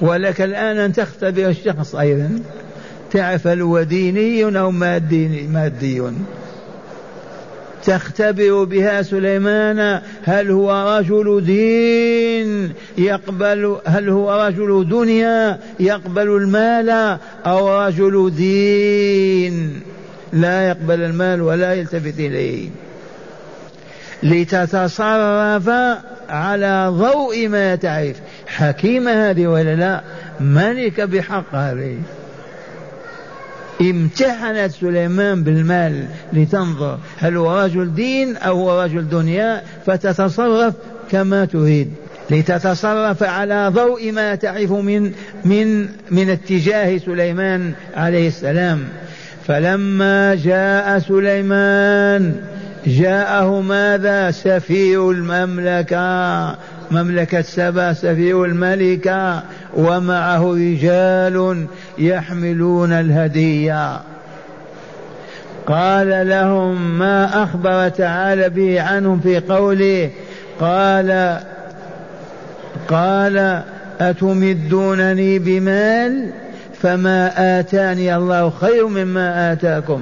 ولك 0.00 0.40
الآن 0.40 0.78
أن 0.78 0.92
تختبر 0.92 1.48
الشخص 1.48 1.94
أيضا. 1.94 2.42
تعرف 3.10 3.46
هل 3.46 3.62
هو 3.62 3.82
ديني 3.82 4.58
أو 4.58 4.70
مادي 4.70 5.46
مادي 5.46 6.02
تختبر 7.84 8.64
بها 8.64 9.02
سليمان 9.02 10.00
هل 10.22 10.50
هو 10.50 10.98
رجل 10.98 11.44
دين؟ 11.44 12.72
يقبل 12.98 13.78
هل 13.86 14.08
هو 14.08 14.46
رجل 14.46 14.88
دنيا؟ 14.88 15.58
يقبل 15.80 16.28
المال 16.28 17.18
أو 17.46 17.86
رجل 17.86 18.32
دين؟ 18.36 19.80
لا 20.32 20.68
يقبل 20.68 21.02
المال 21.02 21.42
ولا 21.42 21.74
يلتفت 21.74 22.18
إليه. 22.18 22.68
لتتصرف 24.22 25.70
على 26.30 26.88
ضوء 26.90 27.48
ما 27.48 27.74
تعرف. 27.74 28.16
حكيمة 28.46 29.30
هذه 29.30 29.46
ولا 29.46 29.76
لا؟ 29.76 30.00
ملك 30.40 31.00
بحق 31.00 31.54
هذه 31.54 31.96
امتحنت 33.80 34.70
سليمان 34.70 35.42
بالمال 35.42 36.04
لتنظر 36.32 36.98
هل 37.18 37.36
هو 37.36 37.60
رجل 37.60 37.94
دين 37.94 38.36
أو 38.36 38.70
هو 38.70 38.82
رجل 38.82 39.08
دنيا؟ 39.08 39.62
فتتصرف 39.86 40.74
كما 41.10 41.44
تريد. 41.44 41.92
لتتصرف 42.30 43.22
على 43.22 43.68
ضوء 43.74 44.12
ما 44.12 44.34
تعرف 44.34 44.72
من 44.72 45.12
من 45.44 45.88
من 46.10 46.30
اتجاه 46.30 46.98
سليمان 46.98 47.72
عليه 47.96 48.28
السلام. 48.28 48.88
فلما 49.46 50.34
جاء 50.34 50.98
سليمان 50.98 52.34
جاءه 52.86 53.60
ماذا؟ 53.60 54.30
سفير 54.30 55.10
المملكة. 55.10 56.56
مملكة 56.90 57.42
سبا 57.42 57.92
سفير 57.92 58.44
الملكة. 58.44 59.42
ومعه 59.76 60.52
رجال 60.52 61.66
يحملون 61.98 62.92
الهدية. 62.92 64.00
قال 65.66 66.28
لهم 66.28 66.98
ما 66.98 67.42
أخبر 67.42 67.88
تعالى 67.88 68.48
به 68.48 68.82
عنهم 68.82 69.20
في 69.20 69.40
قوله؟ 69.40 70.10
قال 70.60 71.40
قال 72.88 73.62
أتمدونني 74.00 75.38
بمال؟ 75.38 76.30
فما 76.82 77.32
آتاني 77.60 78.16
الله 78.16 78.50
خير 78.50 78.86
مما 78.86 79.52
آتاكم. 79.52 80.00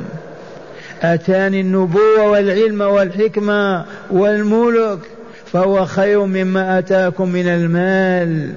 أتاني 1.02 1.60
النبوة 1.60 2.30
والعلم 2.30 2.80
والحكمة 2.80 3.84
والملك 4.10 4.98
فهو 5.52 5.84
خير 5.84 6.24
مما 6.24 6.78
أتاكم 6.78 7.28
من 7.28 7.48
المال. 7.48 8.52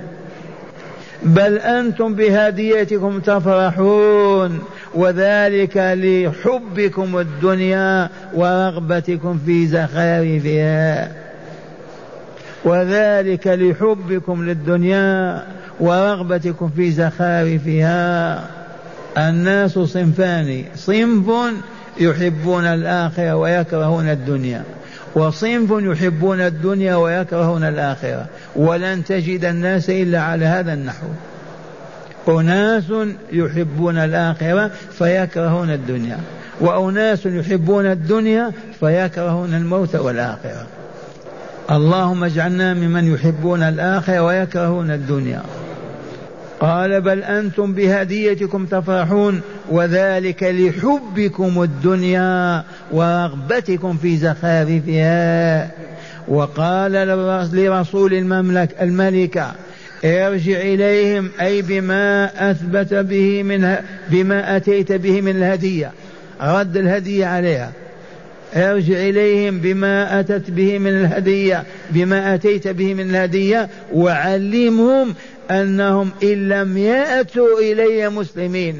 بل 1.23 1.57
أنتم 1.57 2.13
بهديتكم 2.13 3.19
تفرحون 3.19 4.59
وذلك 4.93 5.77
لحبكم 5.77 7.17
الدنيا 7.17 8.09
ورغبتكم 8.33 9.39
في 9.45 9.67
زخارفها. 9.67 11.11
وذلك 12.65 13.47
لحبكم 13.47 14.43
للدنيا 14.43 15.43
ورغبتكم 15.79 16.69
في 16.75 16.91
زخارفها. 16.91 18.43
الناس 19.17 19.79
صنفان 19.79 20.63
صنف 20.75 21.25
يحبون 22.01 22.65
الآخرة 22.65 23.35
ويكرهون 23.35 24.09
الدنيا. 24.09 24.63
وصنف 25.15 25.71
يحبون 25.71 26.41
الدنيا 26.41 26.95
ويكرهون 26.95 27.63
الآخرة. 27.63 28.25
ولن 28.55 29.03
تجد 29.05 29.45
الناس 29.45 29.89
إلا 29.89 30.21
على 30.21 30.45
هذا 30.45 30.73
النحو. 30.73 31.07
أناس 32.27 32.83
يحبون 33.31 33.97
الآخرة 33.97 34.71
فيكرهون 34.97 35.69
الدنيا. 35.69 36.17
وأناس 36.61 37.25
يحبون 37.25 37.85
الدنيا 37.85 38.51
فيكرهون 38.79 39.53
الموت 39.53 39.95
والآخرة. 39.95 40.65
اللهم 41.71 42.23
اجعلنا 42.23 42.73
ممن 42.73 43.13
يحبون 43.13 43.63
الآخرة 43.63 44.23
ويكرهون 44.23 44.91
الدنيا. 44.91 45.41
قال 46.61 47.01
بل 47.01 47.23
أنتم 47.23 47.73
بهديتكم 47.73 48.65
تفرحون 48.65 49.41
وذلك 49.71 50.43
لحبكم 50.43 51.63
الدنيا 51.63 52.63
ورغبتكم 52.91 53.97
في 53.97 54.17
زخارفها. 54.17 55.71
وقال 56.27 56.91
لرسول 57.53 58.13
المملك 58.13 58.69
الملكة 58.81 59.51
ارجع 60.05 60.61
إليهم 60.61 61.29
أي 61.41 61.61
بما 61.61 62.29
أثبت 62.51 62.93
به 62.93 63.43
من 63.43 63.75
بما 64.09 64.55
أتيت 64.57 64.91
به 64.91 65.21
من 65.21 65.31
الهدية. 65.31 65.91
رد 66.41 66.77
الهدية 66.77 67.25
عليها. 67.25 67.71
ارجع 68.55 68.95
إليهم 68.95 69.59
بما 69.59 70.19
أتت 70.19 70.51
به 70.51 70.79
من 70.79 70.91
الهدية 70.91 71.63
بما 71.89 72.35
أتيت 72.35 72.67
به 72.67 72.93
من 72.93 73.09
الهدية 73.09 73.69
وعلمهم 73.93 75.15
أنهم 75.51 76.11
إن 76.23 76.49
لم 76.49 76.77
يأتوا 76.77 77.59
إلي 77.59 78.09
مسلمين. 78.09 78.75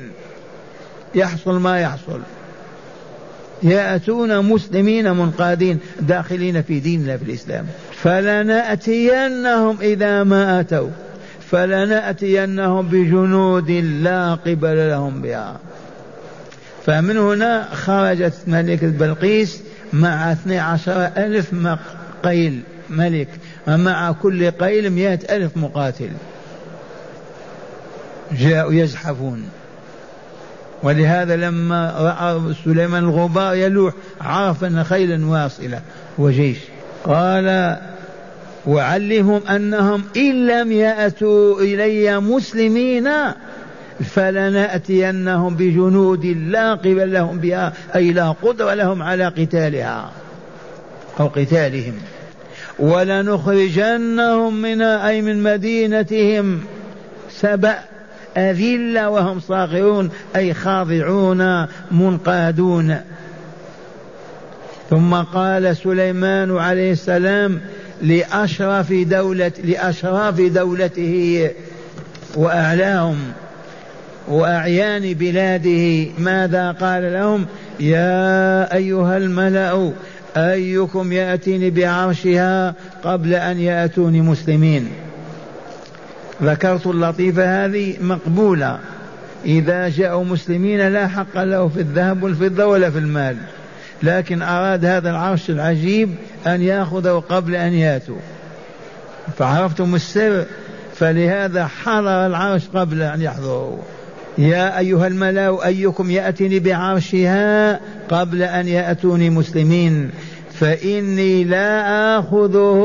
يحصل 1.16 1.60
ما 1.60 1.80
يحصل. 1.80 2.20
يأتون 3.64 4.46
مسلمين 4.46 5.12
منقادين 5.12 5.80
داخلين 6.00 6.62
في 6.62 6.80
ديننا 6.80 7.18
في 7.18 7.24
الإسلام. 7.24 7.66
فلنأتينهم 8.04 9.78
إذا 9.82 10.24
ما 10.24 10.60
أتوا. 10.60 10.90
فلنأتينهم 11.52 12.88
بجنود 12.88 13.72
لا 13.72 14.34
قبل 14.34 14.90
لهم 14.90 15.22
بها. 15.22 15.60
فمن 16.86 17.18
هنا 17.18 17.68
خرجت 17.74 18.34
ملكة 18.48 18.88
بلقيس 18.88 19.60
مع 19.94 20.32
اثني 20.32 20.60
عشر 20.60 21.06
ألف 21.18 21.56
قيل 22.24 22.62
ملك 22.90 23.28
ومع 23.68 24.12
كل 24.12 24.52
قيل 24.52 24.90
مئة 24.90 25.36
ألف 25.36 25.58
مقاتل. 25.58 26.10
جاءوا 28.40 28.74
يزحفون. 28.74 29.44
ولهذا 30.84 31.36
لما 31.36 31.94
رأى 31.98 32.54
سليمان 32.66 33.04
الغبار 33.04 33.56
يلوح 33.56 33.94
عرف 34.22 34.64
أن 34.64 34.84
خيلا 34.84 35.26
واصلة 35.26 35.82
وجيش. 36.18 36.58
قال 37.04 37.78
وعلمهم 38.68 39.42
أنهم 39.48 40.04
إن 40.18 40.48
لم 40.48 40.72
يأتوا 40.72 41.62
إلي 41.62 42.20
مسلمين 42.20 43.10
فلنأتينهم 44.04 45.56
بجنود 45.56 46.26
لا 46.26 46.74
قبل 46.74 47.14
لهم 47.14 47.38
بها 47.38 47.74
أي 47.96 48.12
لا 48.12 48.32
قدرة 48.32 48.74
لهم 48.74 49.04
على 49.04 49.26
قتالها 49.28 50.12
أو 51.20 51.28
قتالهم. 51.28 51.94
ولنخرجنهم 52.80 54.62
منها 54.62 55.10
أي 55.10 55.22
من 55.22 55.44
مدينتهم 55.44 56.60
سبأ 57.32 57.80
أذلة 58.38 59.10
وهم 59.10 59.40
صاغرون 59.40 60.10
أي 60.36 60.54
خاضعون 60.54 61.68
منقادون. 61.92 62.98
ثم 64.90 65.14
قال 65.14 65.78
سليمان 65.78 66.58
عليه 66.58 66.92
السلام 66.92 67.60
لأشرف 68.02 68.94
دولة 68.94 69.52
لأشراف 69.64 70.42
دولته 70.42 71.50
وأعلاهم 72.36 73.18
وأعيان 74.28 75.14
بلاده 75.14 76.12
ماذا 76.20 76.72
قال 76.72 77.14
لهم؟ 77.14 77.46
يا 77.80 78.76
أيها 78.76 79.18
الملأ 79.18 79.92
أيكم 80.38 81.14
يأتيني 81.14 81.70
بعرشها 81.70 82.76
قبل 83.04 83.34
أن 83.34 83.60
يأتوني 83.60 84.22
مسلمين. 84.22 84.88
ذكرت 86.44 86.88
اللطيفة 86.88 87.66
هذه 87.66 87.96
مقبولة. 88.02 88.80
إذا 89.46 89.90
جاءوا 89.90 90.24
مسلمين 90.24 90.88
لا 90.88 91.08
حق 91.08 91.44
له 91.44 91.68
في 91.68 91.80
الذهب 91.80 92.24
والفضة 92.24 92.66
ولا 92.66 92.90
في 92.90 92.98
المال. 92.98 93.38
لكن 94.04 94.42
أراد 94.42 94.86
هذا 94.86 95.10
العرش 95.10 95.50
العجيب 95.50 96.10
أن 96.48 96.62
يأخذه 96.62 97.24
قبل 97.30 97.56
أن 97.56 97.74
يأتوا. 97.74 98.20
فعرفتم 99.38 99.96
السر 99.96 100.46
فلهذا 100.96 101.68
حضر 101.68 102.26
العرش 102.26 102.62
قبل 102.74 103.02
أن 103.02 103.22
يحضروا. 103.22 103.78
يا 104.38 104.80
أيها 104.80 105.08
الملأ 105.08 105.66
أيكم 105.66 106.12
يأتني 106.12 106.60
بعرشها 106.60 107.80
قبل 108.10 108.44
أن 108.44 108.68
يأتوني 108.68 109.30
مسلمين. 109.30 110.10
فإني 110.54 111.44
لا 111.44 112.20
آخذه. 112.20 112.82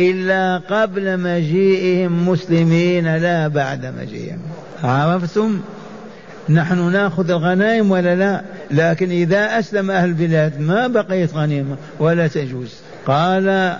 إلا 0.00 0.58
قبل 0.58 1.20
مجيئهم 1.20 2.28
مسلمين 2.28 3.16
لا 3.16 3.48
بعد 3.48 3.86
مجيئهم. 3.86 4.40
عرفتم؟ 4.84 5.60
نحن 6.48 6.92
نأخذ 6.92 7.30
الغنائم 7.30 7.90
ولا 7.90 8.14
لا؟ 8.14 8.42
لكن 8.70 9.10
إذا 9.10 9.58
أسلم 9.58 9.90
أهل 9.90 10.08
البلاد 10.08 10.60
ما 10.60 10.86
بقيت 10.86 11.34
غنيمة 11.34 11.76
ولا 12.00 12.28
تجوز. 12.28 12.74
قال 13.06 13.76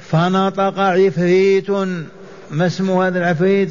فنطق 0.00 0.78
عفريت 0.78 1.70
ما 2.50 2.66
اسم 2.66 2.90
هذا 2.90 3.18
العفريت؟ 3.18 3.70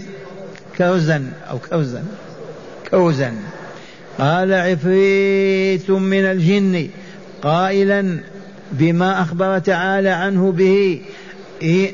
كوزا 0.77 1.25
أو 1.49 1.59
كوزا 1.59 2.03
كوزا 2.91 3.33
قال 4.19 4.53
عفريت 4.53 5.89
من 5.91 6.25
الجن 6.25 6.87
قائلا 7.41 8.19
بما 8.71 9.21
أخبر 9.21 9.59
تعالى 9.59 10.09
عنه 10.09 10.51
به. 10.51 11.01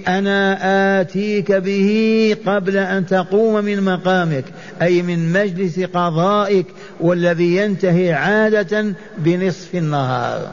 أنا 0.08 0.58
آتيك 1.01 1.51
به 1.51 2.36
قبل 2.45 2.77
أن 2.77 3.05
تقوم 3.05 3.65
من 3.65 3.82
مقامك 3.82 4.45
أي 4.82 5.01
من 5.01 5.34
مجلس 5.34 5.79
قضائك 5.79 6.65
والذي 6.99 7.55
ينتهي 7.55 8.13
عادة 8.13 8.93
بنصف 9.17 9.75
النهار 9.75 10.51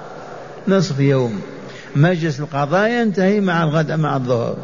نصف 0.69 1.01
يوم. 1.01 1.41
مجلس 1.97 2.41
القضاء 2.41 2.91
ينتهي 2.91 3.41
مع 3.41 3.63
الغد 3.63 3.93
مع 3.93 4.17
الظهر. 4.17 4.57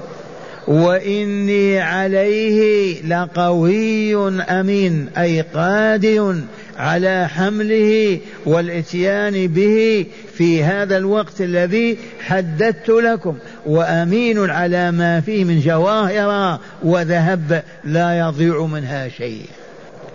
وإني 0.66 1.80
عليه 1.80 3.02
لقوي 3.02 4.40
أمين 4.40 5.08
أي 5.18 5.40
قادر 5.40 6.36
على 6.78 7.28
حمله 7.28 8.18
والإتيان 8.46 9.46
به 9.46 10.06
في 10.36 10.64
هذا 10.64 10.96
الوقت 10.96 11.40
الذي 11.40 11.98
حددت 12.20 12.88
لكم. 12.88 13.36
وأمين 13.66 14.50
على 14.50 14.90
ما 14.90 15.20
فيه 15.20 15.44
من 15.44 15.60
جواهر 15.60 16.58
وذهب 16.82 17.62
لا 17.84 18.18
يضيع 18.18 18.66
منها 18.66 19.08
شيء. 19.08 19.46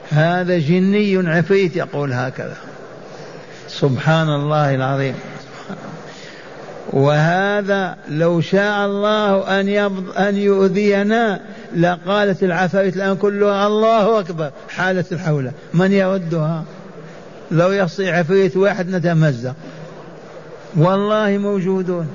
هذا 0.10 0.60
جني 0.60 1.18
عفريت 1.30 1.76
يقول 1.76 2.14
هكذا. 2.14 2.58
سبحان 3.68 4.30
الله 4.30 4.76
العظيم. 4.76 5.14
وهذا 6.94 7.98
لو 8.10 8.42
شاء 8.42 8.86
الله 8.86 9.60
أن 9.60 9.70
أن 10.18 10.38
يؤذينا 10.38 11.40
لقالت 11.76 12.44
العفاريت 12.44 12.96
الآن 12.96 13.16
كلها 13.16 13.68
الله 13.68 14.20
أكبر 14.20 14.52
حالة 14.70 15.06
الحولة. 15.12 15.52
من 15.74 15.92
يردها؟ 15.92 16.64
لو 17.52 17.72
يصي 17.72 18.12
عفريت 18.12 18.58
واحد 18.58 18.90
نتمزق. 18.90 19.56
والله 20.76 21.38
موجودون. 21.38 22.08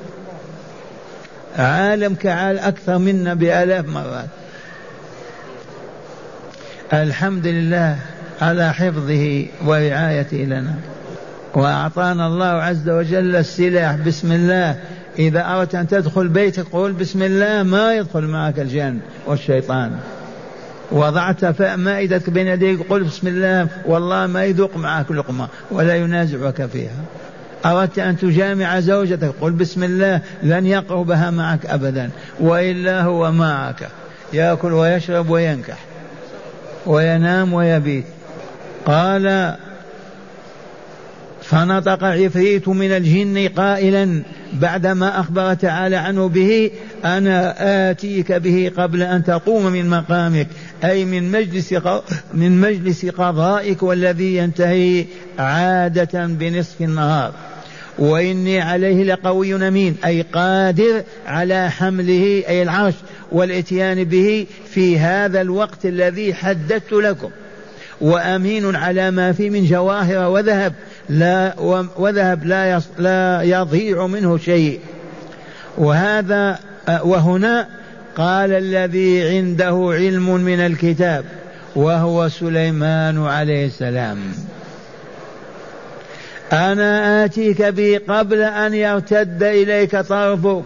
عالم 1.59 2.15
كعال 2.15 2.59
أكثر 2.59 2.99
منا 2.99 3.35
بآلاف 3.35 3.87
مرات. 3.87 4.29
الحمد 6.93 7.47
لله 7.47 7.99
على 8.43 8.75
حفظه 8.75 9.47
ورعايته 9.65 10.37
لنا. 10.37 10.75
وأعطانا 11.55 12.27
الله 12.27 12.47
عز 12.47 12.89
وجل 12.89 13.37
السلاح 13.37 13.97
بسم 13.97 14.33
الله. 14.33 14.77
إذا 15.19 15.47
أردت 15.47 15.75
أن 15.75 15.89
تدخل 15.89 16.29
بيتك 16.29 16.67
قول 16.73 16.93
بسم 16.93 17.23
الله 17.23 17.63
ما 17.63 17.95
يدخل 17.95 18.23
معك 18.23 18.59
الجن 18.59 18.99
والشيطان. 19.27 19.93
وضعت 20.93 21.61
مائدتك 21.63 22.31
بين 22.31 22.47
يديك 22.47 22.81
قل 22.91 23.05
بسم 23.05 23.27
الله 23.27 23.69
والله 23.87 24.27
ما 24.27 24.45
يذوق 24.45 24.77
معك 24.77 25.11
لقمة 25.11 25.49
ولا 25.71 25.97
ينازعك 25.97 26.67
فيها. 26.67 27.05
أردت 27.67 27.99
أن 27.99 28.17
تجامع 28.17 28.81
زوجتك 28.81 29.33
قل 29.41 29.53
بسم 29.53 29.85
الله 29.85 30.21
لن 30.43 30.67
يقربها 30.67 31.31
معك 31.31 31.67
أبدا 31.67 32.11
وإلا 32.41 33.03
هو 33.03 33.33
معك. 33.33 33.89
يأكل 34.33 34.73
ويشرب 34.73 35.31
وينكح 35.31 35.79
وينام 36.87 37.53
ويبيت. 37.53 38.05
قال 38.87 39.55
فنطق 41.53 42.05
عفريت 42.05 42.69
من 42.69 42.93
الجن 42.93 43.49
قائلا 43.49 44.23
بعدما 44.53 45.21
أخبر 45.21 45.55
تعالى 45.55 45.97
عنه 45.97 46.29
به 46.29 46.71
أنا 47.05 47.55
آتيك 47.91 48.33
به 48.33 48.73
قبل 48.77 49.03
أن 49.03 49.25
تقوم 49.25 49.67
من 49.67 49.89
مقامك 49.89 50.47
أي 50.85 51.05
من 51.05 51.31
مجلس 51.31 51.75
من 52.35 52.61
مجلس 52.61 53.07
قضائك 53.07 53.83
والذي 53.83 54.37
ينتهي 54.37 55.05
عادة 55.39 56.27
بنصف 56.27 56.81
النهار. 56.81 57.33
وإني 57.99 58.61
عليه 58.61 59.05
لقوي 59.05 59.69
أمين 59.69 59.97
أي 60.05 60.23
قادر 60.23 61.03
على 61.27 61.71
حمله 61.71 62.43
أي 62.49 62.63
العرش 62.63 62.95
والإتيان 63.33 64.05
به 64.05 64.47
في 64.71 64.99
هذا 64.99 65.41
الوقت 65.41 65.87
الذي 65.87 66.35
حددت 66.35 66.93
لكم. 66.93 67.31
وأمين 68.03 68.77
على 68.77 69.11
ما 69.11 69.33
فيه 69.33 69.51
من 69.51 69.67
جواهر 69.67 70.29
وذهب 70.31 70.73
لا 71.09 71.55
وذهب 71.97 72.47
لا 72.47 72.81
لا 72.99 73.43
يضيع 73.43 74.07
منه 74.07 74.39
شيء. 74.39 74.81
وهذا 75.79 76.59
وهنا 77.05 77.69
قال 78.17 78.53
الذي 78.53 79.29
عنده 79.29 79.91
علم 79.93 80.35
من 80.35 80.61
الكتاب 80.61 81.25
وهو 81.77 82.29
سليمان 82.29 83.27
عليه 83.27 83.67
السلام. 83.67 84.19
أنا 86.53 87.25
آتيك 87.25 87.63
به 87.63 88.01
قبل 88.09 88.41
أن 88.43 88.75
يرتد 88.75 89.43
إليك 89.43 89.97
طرفك 89.97 90.65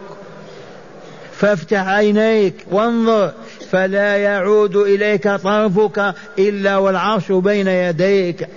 فافتح 1.33 1.89
عينيك 1.89 2.55
وانظر 2.71 3.33
فلا 3.73 4.17
يعود 4.17 4.77
إليك 4.77 5.29
طرفك 5.29 6.15
إلا 6.39 6.77
والعرش 6.77 7.33
بين 7.33 7.67
يديك. 7.69 8.49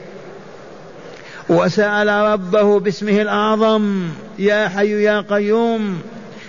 وسأل 1.50 2.08
ربه 2.08 2.80
باسمه 2.80 3.22
الأعظم 3.22 4.10
يا 4.40 4.68
حي 4.68 5.04
يا 5.04 5.22
قيوم 5.22 6.02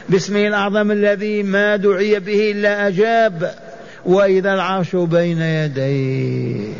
باسمه 0.08 0.46
الأعظم 0.46 0.90
الذي 0.90 1.42
ما 1.42 1.76
دعي 1.76 2.20
به 2.20 2.50
إلا 2.50 2.88
أجاب 2.88 3.54
وإذا 4.06 4.54
العرش 4.54 4.96
بين 4.96 5.40
يديه. 5.42 6.74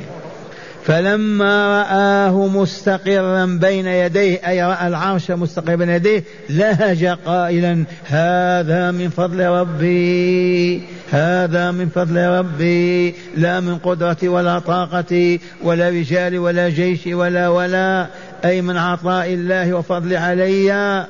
فلما 0.91 1.83
رآه 1.83 2.47
مستقرا 2.47 3.47
بين 3.47 3.87
يديه 3.87 4.49
أي 4.49 4.63
رأى 4.63 4.89
العرش 4.89 5.31
مستقرا 5.31 5.75
بين 5.75 5.89
يديه 5.89 6.25
لهج 6.51 7.05
قائلا 7.05 7.85
هذا 8.05 8.91
من 8.91 9.09
فضل 9.09 9.45
ربي 9.45 10.83
هذا 11.11 11.71
من 11.71 11.89
فضل 11.89 12.17
ربي 12.17 13.15
لا 13.37 13.61
من 13.61 13.79
قدرتي 13.79 14.29
ولا 14.29 14.59
طاقتي 14.59 15.41
ولا 15.63 15.89
رجال 15.89 16.39
ولا 16.39 16.69
جيش 16.69 17.07
ولا 17.07 17.49
ولا 17.49 18.07
أي 18.45 18.63
من 18.63 18.77
عطاء 18.77 19.35
الله 19.35 19.75
وفضل 19.75 20.17
علي 20.17 21.07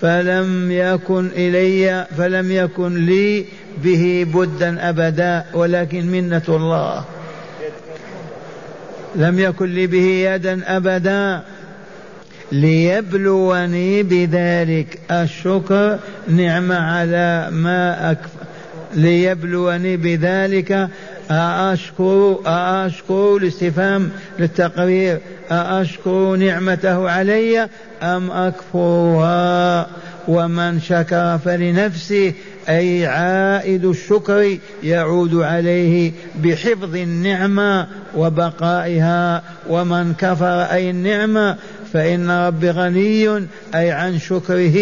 فلم 0.00 0.70
يكن 0.70 1.26
إلي 1.26 2.06
فلم 2.18 2.52
يكن 2.52 3.06
لي 3.06 3.44
به 3.84 4.26
بدا 4.34 4.88
أبدا 4.88 5.44
ولكن 5.54 6.06
منة 6.06 6.42
الله. 6.48 7.04
لم 9.16 9.38
يكن 9.38 9.74
لي 9.74 9.86
به 9.86 10.04
يدا 10.04 10.76
أبدا. 10.76 11.42
ليبلوني 12.52 14.02
بذلك. 14.02 14.98
الشكر 15.10 15.98
نعمة 16.28 16.74
على 16.74 17.48
ما 17.52 18.10
أكف 18.10 18.30
ليبلوني 18.94 19.96
بذلك. 19.96 20.88
أأشكر 21.30 22.38
أأشكر 22.46 23.36
الاستفهام 23.36 24.10
للتقرير. 24.38 25.18
أأشكر 25.50 26.36
نعمته 26.36 27.10
علي 27.10 27.68
أم 28.02 28.30
أكفرها؟ 28.30 29.86
ومن 30.28 30.80
شكر 30.80 31.38
فلنفسه 31.44 32.32
أي 32.68 33.06
عائد 33.06 33.84
الشكر 33.84 34.58
يعود 34.82 35.34
عليه 35.34 36.12
بحفظ 36.42 36.96
النعمة 36.96 37.86
وبقائها. 38.16 39.42
ومن 39.68 40.14
كفر 40.14 40.62
أي 40.62 40.90
النعمة 40.90 41.56
فإن 41.92 42.30
رب 42.30 42.64
غني 42.64 43.46
أي 43.74 43.90
عن 43.90 44.18
شكره 44.18 44.78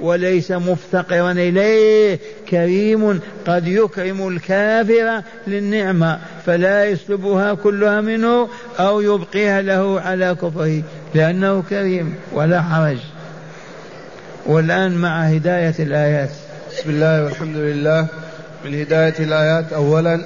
وليس 0.00 0.50
مفتقرا 0.50 1.32
إليه 1.32 2.18
كريم 2.48 3.20
قد 3.46 3.68
يكرم 3.68 4.28
الكافر 4.28 5.22
للنعمة 5.46 6.18
فلا 6.46 6.84
يسلبها 6.84 7.54
كلها 7.54 8.00
منه 8.00 8.48
أو 8.78 9.00
يبقيها 9.00 9.62
له 9.62 10.00
على 10.00 10.34
كفره 10.34 10.82
لأنه 11.14 11.62
كريم 11.70 12.14
ولا 12.32 12.62
حرج. 12.62 12.98
والآن 14.46 14.94
مع 14.94 15.20
هداية 15.22 15.74
الآيات. 15.78 16.30
بسم 16.78 16.90
الله 16.90 17.24
والحمد 17.24 17.56
لله. 17.56 18.06
من 18.64 18.80
هداية 18.80 19.14
الآيات 19.18 19.72
أولا 19.72 20.20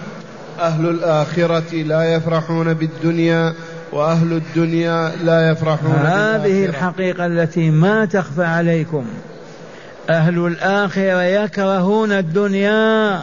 أهل 0.60 0.88
الآخرة 0.88 1.74
لا 1.74 2.14
يفرحون 2.14 2.74
بالدنيا 2.74 3.54
وأهل 3.92 4.32
الدنيا 4.32 5.12
لا 5.24 5.50
يفرحون 5.50 5.92
هذه 5.92 6.66
الحقيقة 6.66 7.26
التي 7.26 7.70
ما 7.70 8.04
تخفى 8.04 8.44
عليكم. 8.44 9.04
أهل 10.10 10.46
الآخرة 10.46 11.22
يكرهون 11.22 12.12
الدنيا 12.12 13.22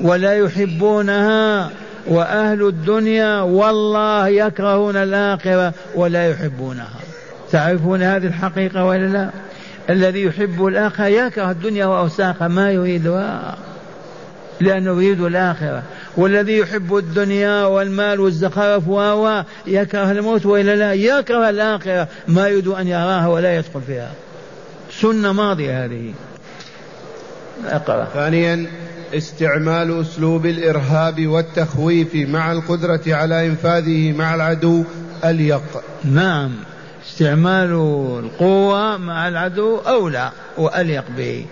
ولا 0.00 0.34
يحبونها 0.38 1.70
وأهل 2.06 2.68
الدنيا 2.68 3.40
والله 3.40 4.28
يكرهون 4.28 4.96
الآخرة 4.96 5.72
ولا 5.94 6.30
يحبونها. 6.30 7.00
تعرفون 7.52 8.02
هذه 8.02 8.26
الحقيقة 8.26 8.84
ولا 8.84 9.06
لا؟ 9.06 9.30
الذي 9.90 10.22
يحب 10.22 10.66
الآخرة 10.66 11.06
يكره 11.06 11.50
الدنيا 11.50 11.86
وأوساخها 11.86 12.48
ما 12.48 12.70
يريدها 12.70 13.58
لأنه 14.60 15.02
يريد 15.02 15.20
الآخرة. 15.20 15.82
والذي 16.16 16.58
يحب 16.58 16.96
الدنيا 16.96 17.64
والمال 17.64 18.20
والزخرف 18.20 18.88
و 18.88 19.42
يكره 19.66 20.10
الموت 20.10 20.46
وإلا 20.46 20.76
لا 20.76 20.92
يكره 20.92 21.48
الآخرة 21.48 22.08
ما 22.28 22.48
يريد 22.48 22.68
أن 22.68 22.88
يراها 22.88 23.28
ولا 23.28 23.56
يدخل 23.56 23.80
فيها. 23.86 24.10
سنة 25.00 25.32
ماضية 25.32 25.84
هذه. 25.84 26.14
أقرأ. 27.66 28.04
ثانيا 28.14 28.66
استعمال 29.14 30.00
أسلوب 30.00 30.46
الإرهاب 30.46 31.26
والتخويف 31.26 32.14
مع 32.14 32.52
القدرة 32.52 33.00
على 33.06 33.46
إنفاذه 33.46 34.12
مع 34.12 34.34
العدو 34.34 34.84
أليق. 35.24 35.82
نعم. 36.04 36.50
استعمال 37.06 37.70
القوة 38.24 38.96
مع 38.96 39.28
العدو 39.28 39.78
أولى 39.78 40.30
وأليق 40.58 41.04
به 41.16 41.46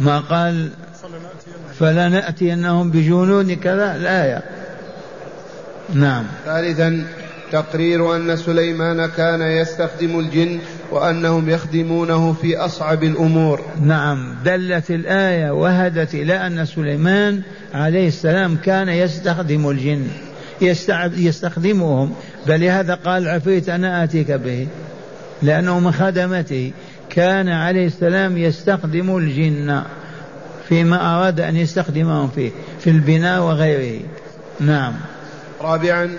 ما 0.00 0.20
قال 0.20 0.70
فلنأتينهم 1.78 2.90
بجنود 2.90 3.52
كذا 3.52 3.96
الآية 3.96 4.42
نعم. 5.94 6.24
ثالثا 6.44 7.04
تقرير 7.52 8.16
أن 8.16 8.36
سليمان 8.36 9.06
كان 9.06 9.42
يستخدم 9.42 10.18
الجن 10.18 10.58
وأنهم 10.90 11.50
يخدمونه 11.50 12.32
في 12.32 12.56
أصعب 12.56 13.04
الأمور. 13.04 13.60
نعم. 13.80 14.34
دلت 14.44 14.90
الآية 14.90 15.50
وهدت 15.50 16.14
إلى 16.14 16.46
أن 16.46 16.64
سليمان 16.64 17.42
عليه 17.74 18.08
السلام 18.08 18.56
كان 18.56 18.88
يستخدم 18.88 19.70
الجن 19.70 20.06
يستخدمهم. 21.16 22.14
بل 22.46 22.60
لهذا 22.60 22.94
قال 22.94 23.22
العفريت 23.22 23.68
أنا 23.68 24.04
آتيك 24.04 24.30
به 24.30 24.66
لأنه 25.42 25.80
من 25.80 25.92
خدمته 25.92 26.72
كان 27.10 27.48
عليه 27.48 27.86
السلام 27.86 28.38
يستخدم 28.38 29.16
الجن 29.16 29.82
فيما 30.68 31.16
أراد 31.16 31.40
أن 31.40 31.56
يستخدمهم 31.56 32.28
فيه 32.28 32.50
في 32.80 32.90
البناء 32.90 33.42
وغيره. 33.42 34.00
نعم. 34.60 34.92
رابعا 35.60 36.10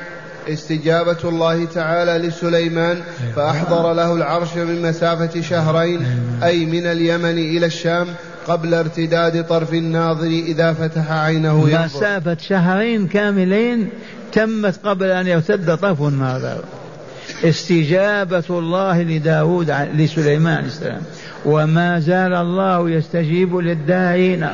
استجابة 0.50 1.18
الله 1.24 1.66
تعالى 1.66 2.28
لسليمان 2.28 3.02
فأحضر 3.36 3.94
له 3.94 4.14
العرش 4.14 4.56
من 4.56 4.82
مسافة 4.82 5.42
شهرين 5.42 6.06
أي 6.44 6.66
من 6.66 6.86
اليمن 6.86 7.38
إلى 7.38 7.66
الشام 7.66 8.08
قبل 8.48 8.74
ارتداد 8.74 9.48
طرف 9.48 9.74
الناظر 9.74 10.28
إذا 10.28 10.74
فتح 10.74 11.12
عينه 11.12 11.70
ينظر. 11.70 11.86
مسافة 11.86 12.38
شهرين 12.48 13.08
كاملين 13.08 13.90
تمت 14.32 14.80
قبل 14.86 15.06
أن 15.06 15.28
يرتد 15.28 15.78
طرف 15.78 16.02
الناظر 16.02 16.58
استجابة 17.44 18.44
الله 18.50 19.02
لداود 19.02 19.72
لسليمان 19.96 20.58
عليه 20.58 20.68
السلام. 20.68 21.02
وما 21.46 22.00
زال 22.00 22.34
الله 22.34 22.90
يستجيب 22.90 23.56
للداعين. 23.56 24.48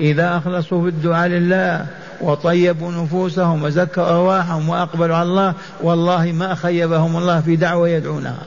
إذا 0.00 0.36
أخلصوا 0.36 0.82
في 0.82 0.88
الدعاء 0.88 1.28
لله 1.28 1.86
وطيبوا 2.20 2.92
نفوسهم 2.92 3.62
وزكوا 3.62 4.08
أرواحهم 4.10 4.68
وأقبلوا 4.68 5.16
على 5.16 5.28
الله 5.28 5.54
والله 5.82 6.32
ما 6.32 6.54
خيبهم 6.54 7.16
الله 7.16 7.40
في 7.40 7.56
دعوة 7.56 7.88
يدعونها. 7.88 8.42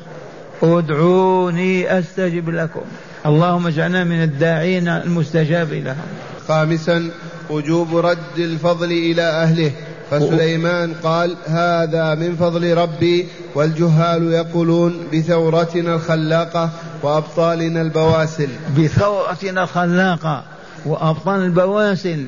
ادعوني 0.63 1.99
أستجب 1.99 2.49
لكم. 2.49 2.81
اللهم 3.25 3.67
اجعلنا 3.67 4.03
من 4.03 4.23
الداعين 4.23 4.87
المستجاب 4.87 5.73
لهم 5.73 6.07
خامسا 6.47 7.09
وجوب 7.49 7.97
رد 7.97 8.37
الفضل 8.37 8.91
إلى 8.91 9.21
أهله. 9.21 9.71
فسليمان 10.11 10.93
قال 11.03 11.35
هذا 11.47 12.15
من 12.15 12.35
فضل 12.35 12.77
ربي. 12.77 13.27
والجهال 13.55 14.33
يقولون 14.33 14.97
بثورتنا 15.13 15.95
الخلاقة 15.95 16.69
وأبطالنا 17.03 17.81
البواسل. 17.81 18.49
بثورتنا 18.77 19.63
الخلاقة 19.63 20.43
وأبطال 20.85 21.41
البواسل. 21.41 22.25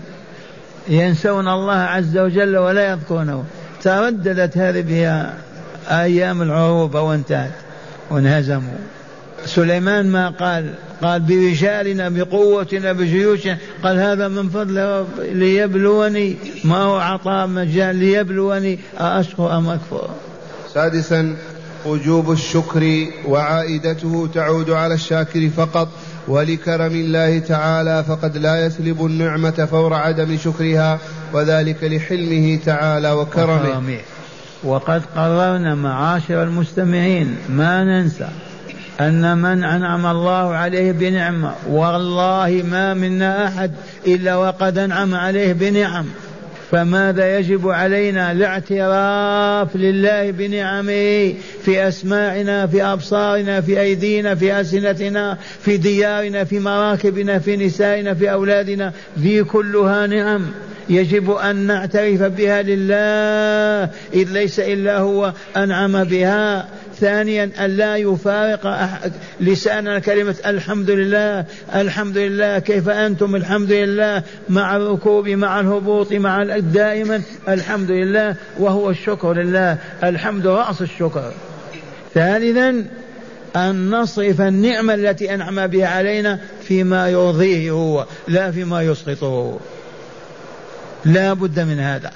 ينسون 0.90 1.48
الله 1.48 1.74
عز 1.74 2.18
وجل 2.18 2.58
ولا 2.58 2.92
يذكرونه 2.92 3.44
ترددت 3.84 4.58
هذه 4.58 4.82
بها 4.82 5.34
أيام 5.90 6.42
العروبة 6.42 7.02
وانتهت. 7.02 7.52
وانهزموا. 8.10 9.01
سليمان 9.46 10.12
ما 10.12 10.30
قال 10.30 10.74
قال 11.02 11.22
برجالنا 11.22 12.10
بقوتنا 12.10 12.94
بجيوشنا. 12.94 13.58
قال 13.84 13.98
هذا 14.00 14.28
من 14.28 14.50
فضل 14.50 14.78
ربي 14.78 15.08
ليبلوني 15.20 16.36
ما 16.64 16.78
هو 16.78 16.98
عطاء 16.98 17.48
مجال 17.48 17.96
ليبلوني 17.96 18.80
أأشكر 19.00 19.58
أم 19.58 19.70
أكفر 19.70 20.10
سادسا 20.74 21.36
وجوب 21.86 22.32
الشكر 22.32 23.06
وعائدته 23.28 24.30
تعود 24.34 24.70
على 24.70 24.94
الشاكر 24.94 25.50
فقط. 25.50 25.88
ولكرم 26.28 26.92
الله 26.92 27.40
تعالى 27.40 28.04
فقد 28.08 28.38
لا 28.38 28.66
يسلب 28.66 29.06
النعمة 29.06 29.68
فور 29.72 29.94
عدم 29.94 30.38
شكرها 30.38 31.00
وذلك 31.34 31.84
لحلمه 31.84 32.60
تعالى 32.66 33.12
وكرمه. 33.12 33.98
وقد 34.64 35.02
قررنا 35.16 35.76
معاشر 35.76 36.44
المستمعين 36.44 37.38
ما 37.50 37.84
ننسى. 37.84 38.30
أن 39.00 39.38
من 39.38 39.64
أنعم 39.64 40.06
الله 40.06 40.56
عليه 40.56 40.92
بنعمة 40.92 41.54
والله 41.70 42.64
ما 42.72 42.94
منا 42.94 43.48
أحد 43.48 43.72
إلا 44.08 44.36
وقد 44.36 44.78
أنعم 44.78 45.16
عليه 45.16 45.54
بنعم. 45.54 46.06
فماذا 46.72 47.40
يجب 47.40 47.70
علينا 47.70 48.32
الاعتراف 48.32 49.76
لله 49.76 50.32
بنعمه 50.32 51.34
في 51.66 51.88
أسماعنا 51.88 52.68
في 52.68 52.84
أبصارنا 52.84 53.62
في 53.62 53.82
أيدينا 53.82 54.36
في 54.36 54.60
ألسنتنا 54.60 55.38
في 55.62 55.78
ديارنا 55.78 56.44
في 56.44 56.60
مراكبنا 56.60 57.40
في 57.40 57.58
نسائنا 57.58 58.14
في 58.14 58.32
أولادنا؟ 58.32 58.94
ذي 59.20 59.44
كلها 59.44 60.08
نعم. 60.08 60.46
يجب 60.90 61.32
أن 61.32 61.56
نعترف 61.56 62.22
بها 62.22 62.62
لله 62.62 63.90
إذ 64.14 64.32
ليس 64.32 64.60
إلا 64.60 64.98
هو 64.98 65.34
أنعم 65.58 66.04
بها. 66.04 66.68
ثانيا 67.02 67.50
أن 67.60 67.70
لا 67.70 67.96
يفارق 67.96 68.92
لساننا 69.40 70.00
كلمة 70.00 70.36
الحمد 70.46 70.90
لله 70.90 71.46
الحمد 71.76 72.18
لله 72.18 72.60
كيف 72.60 72.90
أنتم؟ 72.90 73.36
الحمد 73.36 73.72
لله 73.72 74.24
مع 74.50 74.76
الركوب 74.76 75.28
مع 75.28 75.60
الهبوط 75.60 76.14
مع 76.14 76.44
دائما 76.58 77.22
الحمد 77.48 77.92
لله 77.92 78.36
وهو 78.60 78.90
الشكر 78.90 79.34
لله. 79.34 79.78
الحمد 80.04 80.48
رأس 80.48 80.82
الشكر. 80.82 81.32
ثالثا 82.14 82.86
أن 83.56 83.90
نصرف 83.90 84.42
النعمة 84.42 84.94
التي 84.94 85.34
أنعم 85.34 85.68
بها 85.68 85.88
علينا 85.88 86.40
فيما 86.64 87.10
يرضيه 87.10 87.72
هو 87.72 88.06
لا 88.28 88.52
فيما 88.52 88.82
يسقطه. 88.82 89.60
لا 91.06 91.34
بد 91.34 91.60
من 91.60 91.80
هذا. 91.80 92.12